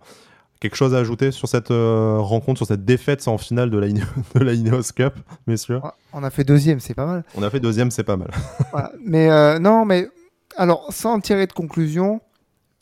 Quelque 0.64 0.78
chose 0.78 0.96
à 0.96 1.00
ajouter 1.00 1.32
sur 1.32 1.50
cette 1.50 1.72
euh, 1.72 2.20
rencontre, 2.20 2.60
sur 2.60 2.66
cette 2.66 2.86
défaite 2.86 3.28
en 3.28 3.38
finale 3.38 3.70
de 3.70 3.78
la, 3.78 3.88
de 4.36 4.40
la 4.40 4.54
Ineos 4.54 4.94
Cup, 4.96 5.14
messieurs? 5.46 5.82
On 6.14 6.24
a 6.24 6.30
fait 6.30 6.46
deuxième, 6.46 6.80
c'est 6.80 6.94
pas 6.94 7.06
mal. 7.06 7.26
On 7.36 7.44
a 7.44 7.50
fait 7.50 7.60
deuxième, 7.60 7.92
c'est 7.92 8.06
pas 8.06 8.16
mal. 8.16 8.32
Mais 9.06 9.30
euh, 9.30 9.60
non, 9.60 9.84
mais 9.84 10.08
alors, 10.56 10.88
sans 10.94 11.20
tirer 11.20 11.48
de 11.48 11.52
conclusion, 11.52 12.22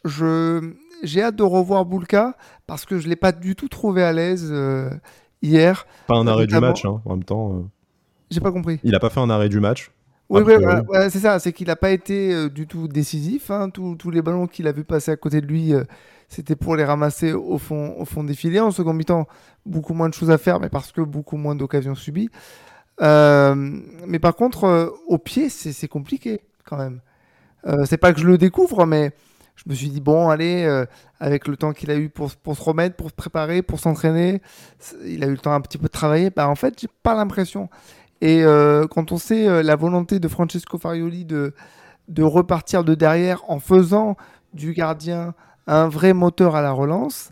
je 0.06 0.74
j'ai 1.02 1.24
hâte 1.24 1.36
de 1.36 1.42
revoir 1.42 1.86
Boulka 1.86 2.38
parce 2.68 2.86
que 2.86 3.00
je 3.00 3.10
l'ai 3.10 3.16
pas 3.16 3.32
du 3.32 3.56
tout 3.56 3.68
trouvé 3.68 4.04
à 4.04 4.14
l'aise 4.14 4.48
euh, 4.52 4.92
hier. 5.42 5.88
Pas 6.06 6.18
un 6.18 6.28
arrêt 6.28 6.46
du 6.46 6.60
match, 6.60 6.86
hein, 6.86 7.02
en 7.04 7.16
même 7.16 7.24
temps. 7.24 7.68
J'ai 8.30 8.42
pas 8.42 8.52
compris. 8.52 8.80
Il 8.84 8.94
a 8.94 9.00
pas 9.00 9.10
fait 9.10 9.22
un 9.22 9.32
arrêt 9.32 9.50
du 9.50 9.60
match. 9.60 9.90
Oui, 10.30 10.44
c'est 11.10 11.20
ça, 11.20 11.40
c'est 11.40 11.52
qu'il 11.52 11.66
n'a 11.66 11.76
pas 11.76 11.90
été 11.90 12.48
du 12.52 12.68
tout 12.68 12.88
décisif. 12.88 13.50
Hein. 13.50 13.72
Tous, 13.72 14.12
les 14.12 14.22
ballons 14.22 14.46
qu'il 14.46 14.68
a 14.68 14.72
vu 14.72 14.84
passer 14.84 15.10
à 15.10 15.16
côté 15.16 15.42
de 15.42 15.48
lui, 15.48 15.74
c'était 16.32 16.56
pour 16.56 16.78
les 16.78 16.86
ramasser 16.86 17.34
au 17.34 17.58
fond, 17.58 17.94
au 17.98 18.06
fond 18.06 18.24
des 18.24 18.34
filets. 18.34 18.62
En 18.62 18.72
second 18.72 18.94
mi-temps, 18.94 19.28
beaucoup 19.66 19.94
moins 19.94 20.08
de 20.08 20.14
choses 20.14 20.32
à 20.32 20.38
faire, 20.38 20.62
mais 20.62 20.70
parce 20.70 20.94
que 20.94 21.02
beaucoup 21.02 21.36
moins 21.36 21.56
d'occasions 21.56 21.94
subies. 21.94 22.30
Euh, 23.02 23.54
mais 24.08 24.18
par 24.18 24.38
contre, 24.38 24.64
euh, 24.64 24.90
au 25.08 25.18
pied, 25.18 25.50
c'est 25.50 25.88
compliqué 25.90 26.40
quand 26.64 26.78
même. 26.78 27.02
Euh, 27.68 27.84
c'est 27.84 27.98
pas 27.98 28.14
que 28.14 28.22
je 28.22 28.26
le 28.26 28.38
découvre, 28.38 28.86
mais 28.86 29.12
je 29.58 29.64
me 29.68 29.76
suis 29.76 29.90
dit, 29.90 30.00
bon, 30.00 30.30
allez, 30.30 30.86
avec 31.20 31.50
le 31.50 31.58
temps 31.58 31.74
qu'il 31.74 31.92
a 31.92 31.98
eu 31.98 32.08
pour, 32.08 32.32
pour, 32.38 32.56
se 32.56 32.64
remettre, 32.64 32.96
pour 32.96 33.10
se 33.10 33.14
préparer, 33.16 33.62
pour 33.62 33.82
s'entraîner, 33.82 34.42
il 35.06 35.26
a 35.26 35.28
eu 35.28 35.32
le 35.32 35.38
temps 35.38 35.52
un 35.52 35.60
petit 35.60 35.78
peu 35.78 35.88
de 35.88 35.92
travailler. 35.92 36.30
Bah, 36.30 36.48
en 36.48 36.56
fait, 36.56 36.80
j'ai 36.80 36.88
pas 37.04 37.14
l'impression. 37.14 37.70
Et 38.22 38.42
quand 38.90 39.12
on 39.12 39.18
sait 39.18 39.62
la 39.64 39.76
volonté 39.76 40.20
de 40.20 40.28
Francesco 40.30 40.78
Farioli 40.78 41.26
de, 41.26 41.54
de 42.08 42.24
repartir 42.24 42.86
de 42.86 42.96
derrière 42.96 43.44
en 43.50 43.60
faisant 43.60 44.16
du 44.54 44.72
gardien 44.74 45.34
un 45.68 45.88
vrai 45.88 46.14
moteur 46.14 46.56
à 46.56 46.62
la 46.62 46.72
relance. 46.72 47.32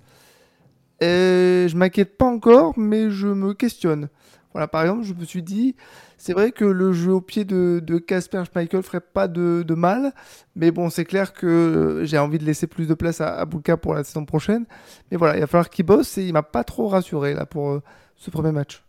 Et 1.01 1.67
je 1.69 1.75
m'inquiète 1.75 2.17
pas 2.17 2.25
encore, 2.25 2.77
mais 2.77 3.09
je 3.09 3.27
me 3.27 3.53
questionne. 3.53 4.09
Voilà, 4.53 4.67
par 4.67 4.81
exemple, 4.81 5.03
je 5.03 5.13
me 5.13 5.23
suis 5.25 5.43
dit, 5.43 5.75
c'est 6.17 6.33
vrai 6.33 6.51
que 6.51 6.65
le 6.65 6.91
jeu 6.91 7.13
au 7.13 7.21
pied 7.21 7.45
de 7.45 7.97
Casper 7.99 8.43
Schmeichel 8.51 8.81
ferait 8.81 8.99
pas 8.99 9.27
de, 9.27 9.73
mal, 9.75 10.13
mais 10.55 10.71
bon, 10.71 10.89
c'est 10.89 11.05
clair 11.05 11.33
que 11.33 12.01
j'ai 12.03 12.17
envie 12.17 12.39
de 12.39 12.45
laisser 12.45 12.67
plus 12.67 12.87
de 12.87 12.93
place 12.95 13.21
à, 13.21 13.39
à 13.39 13.77
pour 13.77 13.93
la 13.93 14.03
saison 14.03 14.25
prochaine. 14.25 14.65
Mais 15.11 15.17
voilà, 15.17 15.37
il 15.37 15.41
va 15.41 15.47
falloir 15.47 15.69
qu'il 15.69 15.85
bosse 15.85 16.17
et 16.17 16.25
il 16.25 16.33
m'a 16.33 16.43
pas 16.43 16.63
trop 16.63 16.87
rassuré 16.87 17.33
là 17.33 17.45
pour 17.45 17.69
euh, 17.69 17.83
ce 18.15 18.31
premier 18.31 18.51
match. 18.51 18.83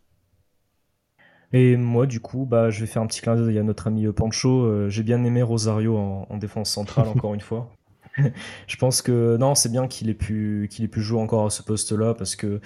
Et 1.53 1.76
moi, 1.76 2.07
du 2.07 2.20
coup, 2.20 2.46
bah, 2.46 2.70
je 2.70 2.81
vais 2.81 2.87
faire 2.87 3.03
un 3.03 3.07
petit 3.07 3.20
clin 3.20 3.37
d'œil 3.37 3.59
à 3.59 3.62
notre 3.62 3.87
ami 3.87 4.11
Pancho. 4.12 4.64
Euh, 4.64 4.88
j'ai 4.88 5.03
bien 5.03 5.22
aimé 5.24 5.42
Rosario 5.42 5.96
en 5.96 6.37
défense 6.38 6.70
centrale, 6.70 7.09
encore 7.14 7.35
une 7.35 7.40
fois. 7.40 7.70
je 8.66 8.77
pense 8.77 9.03
que 9.03 9.37
non, 9.37 9.55
c'est 9.55 9.70
bien 9.70 9.87
qu'il 9.87 10.09
ait 10.11 10.14
pu 10.14 10.68
qu'il 10.70 10.85
ait 10.85 10.88
pu 10.88 11.01
jouer 11.01 11.20
encore 11.20 11.46
à 11.46 11.51
ce 11.51 11.62
poste-là 11.62 12.14
parce 12.14 12.37
que 12.37 12.61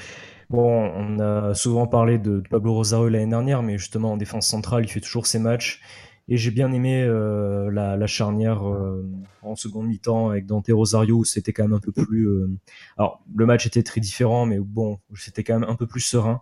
bon, 0.51 0.91
on 0.95 1.21
a 1.21 1.55
souvent 1.55 1.87
parlé 1.87 2.19
de, 2.19 2.43
Pablo 2.51 2.75
Rosario 2.75 3.09
l'année 3.09 3.31
dernière, 3.31 3.63
mais 3.63 3.79
justement 3.79 4.13
en 4.13 4.17
défense 4.17 4.47
centrale, 4.47 4.85
il 4.85 4.89
fait 4.89 5.01
toujours 5.01 5.27
ses 5.27 5.39
matchs. 5.39 5.81
Et 6.27 6.39
j'ai 6.39 6.51
bien 6.51 6.73
aimé 6.73 7.03
euh, 7.03 7.71
la, 7.71 8.07
charnière 8.07 8.67
euh, 8.67 9.07
en 9.43 9.57
seconde 9.57 9.89
mi-temps 9.89 10.31
avec 10.31 10.47
Dante 10.47 10.71
Rosario 10.71 11.17
où 11.17 11.25
c'était 11.25 11.53
quand 11.53 11.65
même 11.65 11.75
un 11.75 11.81
peu 11.81 11.93
plus. 11.93 12.27
Euh, 12.29 12.49
alors 12.97 13.23
le 13.35 13.45
match 13.45 13.67
était 13.67 13.83
très 13.83 14.01
différent, 14.01 14.47
mais 14.47 14.59
bon, 14.59 14.99
c'était 15.15 15.45
quand 15.45 15.59
même 15.59 15.69
un 15.69 15.77
peu 15.77 15.87
plus 15.87 16.01
serein. 16.01 16.41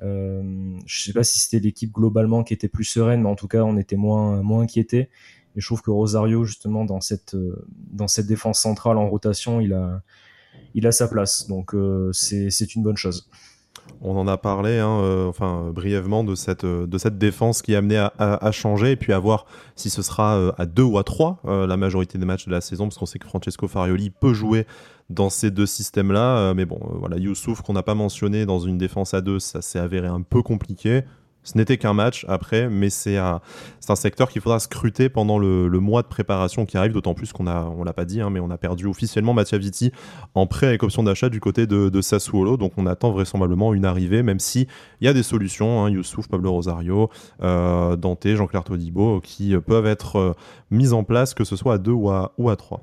je 0.00 0.76
sais 0.86 1.14
pas 1.14 1.24
si 1.24 1.38
c'était 1.38 1.60
l'équipe 1.60 1.92
globalement 1.92 2.44
qui 2.44 2.52
était 2.52 2.68
plus 2.68 2.84
sereine, 2.84 3.22
mais 3.22 3.28
en 3.28 3.36
tout 3.36 3.48
cas 3.48 3.62
on 3.62 3.78
était 3.78 3.96
moins 3.96 4.42
moins. 4.42 4.66
Et 5.56 5.60
je 5.60 5.66
trouve 5.66 5.82
que 5.82 5.90
Rosario, 5.90 6.44
justement, 6.44 6.84
dans 6.84 7.00
cette, 7.00 7.34
euh, 7.34 7.64
dans 7.90 8.08
cette 8.08 8.26
défense 8.26 8.60
centrale 8.60 8.96
en 8.96 9.08
rotation, 9.08 9.60
il 9.60 9.72
a, 9.72 10.00
il 10.74 10.86
a 10.86 10.92
sa 10.92 11.08
place. 11.08 11.46
Donc 11.48 11.74
euh, 11.74 12.10
c'est 12.12 12.74
une 12.74 12.82
bonne 12.82 12.96
chose. 12.96 13.28
On 14.00 14.16
en 14.16 14.26
a 14.26 14.36
parlé, 14.36 14.78
hein, 14.78 15.00
euh, 15.00 15.28
enfin 15.28 15.70
brièvement, 15.72 16.24
de 16.24 16.34
cette, 16.34 16.64
de 16.64 16.98
cette 16.98 17.18
défense 17.18 17.62
qui 17.62 17.72
est 17.72 17.76
amenée 17.76 17.98
à, 18.18 18.50
changer 18.52 18.92
et 18.92 18.96
puis 18.96 19.12
à 19.12 19.18
voir 19.18 19.46
si 19.76 19.90
ce 19.90 20.02
sera 20.02 20.52
à 20.56 20.66
deux 20.66 20.82
ou 20.82 20.98
à 20.98 21.04
trois 21.04 21.40
la 21.44 21.76
majorité 21.76 22.18
des 22.18 22.24
matchs 22.24 22.46
de 22.46 22.50
la 22.50 22.60
saison, 22.60 22.84
parce 22.84 22.98
qu'on 22.98 23.06
sait 23.06 23.18
que 23.18 23.26
Francesco 23.26 23.68
Farioli 23.68 24.10
peut 24.10 24.34
jouer 24.34 24.66
dans 25.10 25.30
ces 25.30 25.50
deux 25.50 25.66
systèmes-là. 25.66 26.52
mais 26.54 26.64
bon, 26.64 26.80
voilà, 26.98 27.16
Youssouf 27.16 27.62
qu'on 27.62 27.74
n'a 27.74 27.82
pas 27.82 27.94
mentionné 27.94 28.44
dans 28.44 28.58
une 28.58 28.78
défense 28.78 29.14
à 29.14 29.20
deux, 29.20 29.38
ça 29.38 29.62
s'est 29.62 29.78
avéré 29.78 30.08
un 30.08 30.22
peu 30.22 30.42
compliqué. 30.42 31.02
Ce 31.44 31.58
n'était 31.58 31.76
qu'un 31.76 31.92
match 31.92 32.24
après, 32.28 32.68
mais 32.68 32.88
c'est 32.88 33.16
un, 33.16 33.40
secteur 33.96 34.30
qu'il 34.30 34.40
faudra 34.40 34.60
scruter 34.60 35.08
pendant 35.08 35.38
le, 35.38 35.68
mois 35.80 36.02
de 36.02 36.06
préparation 36.06 36.66
qui 36.66 36.76
arrive, 36.76 36.92
d'autant 36.92 37.14
plus 37.14 37.32
qu'on 37.32 37.46
a, 37.46 37.64
on 37.64 37.82
l'a 37.82 37.92
pas 37.92 38.04
dit, 38.04 38.20
hein, 38.20 38.30
mais 38.30 38.38
on 38.40 38.50
a 38.50 38.58
perdu 38.58 38.86
officiellement 38.86 39.34
Mattia 39.34 39.58
Vitti 39.58 39.92
en 40.34 40.46
prêt 40.46 40.68
avec 40.68 40.82
option 40.82 41.02
d'achat 41.02 41.28
du 41.28 41.40
côté 41.40 41.66
de, 41.66 42.00
Sassuolo, 42.00 42.56
donc 42.56 42.72
on 42.76 42.86
attend 42.86 43.10
vraisemblablement 43.10 43.74
une 43.74 43.84
arrivée, 43.84 44.22
même 44.22 44.38
si 44.38 44.66
il 45.00 45.04
y 45.04 45.08
a 45.08 45.12
des 45.12 45.22
solutions, 45.22 45.84
hein, 45.84 45.90
Youssouf, 45.90 46.28
Pablo 46.28 46.52
Rosario, 46.52 47.10
euh, 47.42 47.96
Dante, 47.96 48.26
Jean-Claire 48.26 48.64
Todibo, 48.64 49.20
qui 49.20 49.56
peuvent 49.58 49.86
être 49.86 50.16
euh, 50.16 50.32
mises 50.70 50.92
en 50.92 51.04
place, 51.04 51.34
que 51.34 51.44
ce 51.44 51.56
soit 51.56 51.74
à 51.74 51.78
deux 51.78 51.92
ou 51.92 52.10
à 52.10 52.56
trois. 52.56 52.80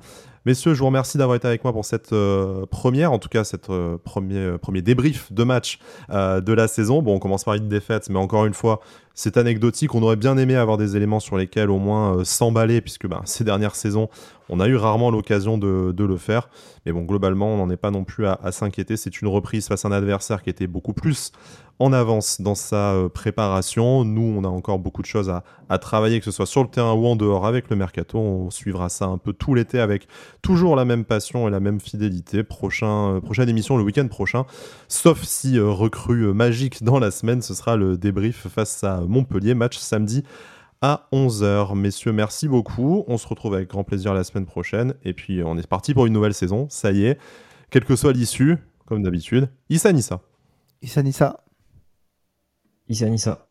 Messieurs, 0.50 0.74
je 0.74 0.80
vous 0.80 0.88
remercie 0.88 1.20
d'avoir 1.20 1.36
été 1.36 1.48
avec 1.48 1.64
moi 1.64 1.72
pour 1.72 1.86
cette 1.86 2.12
euh, 2.12 2.66
première, 2.66 3.12
en 3.12 3.20
tout 3.20 3.30
cas 3.30 3.44
cette 3.44 3.70
euh, 3.70 4.00
premier, 4.04 4.40
euh, 4.40 4.58
premier 4.58 4.82
débrief 4.82 5.32
de 5.32 5.44
match 5.44 5.78
de 6.10 6.54
la 6.54 6.68
saison. 6.68 7.04
Bon, 7.04 7.14
on 7.14 7.20
commence 7.20 7.44
par 7.44 7.54
une 7.54 7.70
défaite, 7.70 8.10
mais 8.10 8.18
encore 8.18 8.48
une 8.48 8.56
fois, 8.56 8.80
c'est 9.14 9.38
anecdotique. 9.38 9.94
On 9.94 10.02
aurait 10.02 10.16
bien 10.16 10.40
aimé 10.40 10.56
avoir 10.56 10.78
des 10.78 10.98
éléments 10.98 11.20
sur 11.20 11.38
lesquels 11.38 11.70
au 11.70 11.78
moins 11.78 12.26
s'emballer, 12.26 12.82
puisque 12.82 13.06
bah, 13.06 13.22
ces 13.26 13.44
dernières 13.44 13.76
saisons, 13.76 14.10
on 14.50 14.60
a 14.60 14.68
eu 14.68 14.76
rarement 14.76 15.12
l'occasion 15.12 15.60
de, 15.60 15.94
le 15.96 16.18
faire. 16.18 16.50
Mais 16.84 16.94
bon, 16.94 17.04
globalement, 17.04 17.54
on 17.54 17.58
n'en 17.58 17.70
est 17.70 17.78
pas 17.78 17.92
non 17.92 18.04
plus 18.04 18.26
à, 18.26 18.52
s'inquiéter. 18.52 18.98
C'est 18.98 19.22
une 19.22 19.28
reprise 19.28 19.68
face 19.68 19.86
à 19.86 19.90
un 19.90 19.92
adversaire 19.92 20.42
qui 20.42 20.50
était 20.50 20.66
beaucoup 20.66 20.94
plus 20.94 21.32
en 21.80 21.94
avance 21.94 22.42
dans 22.42 22.56
sa 22.56 22.92
euh, 22.92 23.10
préparation. 23.10 24.04
Nous, 24.04 24.22
on 24.22 24.44
a 24.44 24.50
encore 24.50 24.80
beaucoup 24.80 25.02
de 25.02 25.08
choses 25.08 25.30
à, 25.30 25.78
travailler, 25.78 26.20
que 26.20 26.26
ce 26.26 26.32
soit 26.32 26.46
sur 26.46 26.62
le 26.62 26.70
terrain 26.70 26.94
ou 26.94 27.06
en 27.06 27.15
dehors 27.15 27.46
avec 27.46 27.70
le 27.70 27.76
mercato. 27.76 28.18
On 28.18 28.50
suivra 28.50 28.89
ça 28.89 29.06
un 29.06 29.18
peu 29.18 29.34
tout 29.34 29.56
l'été 29.56 29.80
avec 29.80 30.08
toujours 30.42 30.76
la 30.76 30.84
même 30.84 31.06
passion 31.06 31.48
et 31.48 31.52
la 31.52 31.60
même 31.60 31.80
fidélité. 31.80 32.39
Euh, 32.39 33.22
prochaine 33.22 33.50
émission 33.50 33.78
le 33.78 33.84
week-end 33.84 34.08
prochain, 34.08 34.46
sauf 34.88 35.24
si 35.24 35.58
euh, 35.58 35.70
recrue 35.70 36.34
magique 36.34 36.84
dans 36.84 37.00
la 37.00 37.12
semaine, 37.12 37.42
ce 37.42 37.54
sera 37.54 37.78
le 37.78 37.98
débrief 37.98 38.48
face 38.48 38.84
à 38.84 39.02
Montpellier, 39.02 39.54
match 39.54 39.78
samedi 39.78 40.24
à 40.82 41.08
11h. 41.13 41.76
Messieurs, 41.76 42.12
merci 42.12 42.48
beaucoup. 42.48 43.06
On 43.08 43.18
se 43.18 43.28
retrouve 43.28 43.54
avec 43.54 43.70
grand 43.70 43.84
plaisir 43.84 44.13
la 44.13 44.24
semaine 44.24 44.46
prochaine. 44.46 44.96
Et 45.04 45.13
puis, 45.13 45.44
on 45.44 45.58
est 45.58 45.68
parti 45.68 45.94
pour 45.94 46.06
une 46.06 46.13
nouvelle 46.13 46.34
saison. 46.34 46.68
Ça 46.70 46.92
y 46.92 47.06
est. 47.06 47.18
Quelle 47.70 47.86
que 47.86 47.96
soit 47.96 48.13
l'issue, 48.13 48.58
comme 48.86 49.04
d'habitude, 49.04 49.50
Issa 49.70 49.94
Nissa. 49.94 50.22
Issa 50.82 51.04
Nissa. 51.04 51.44
Issa 52.89 53.08
Nissa. 53.08 53.49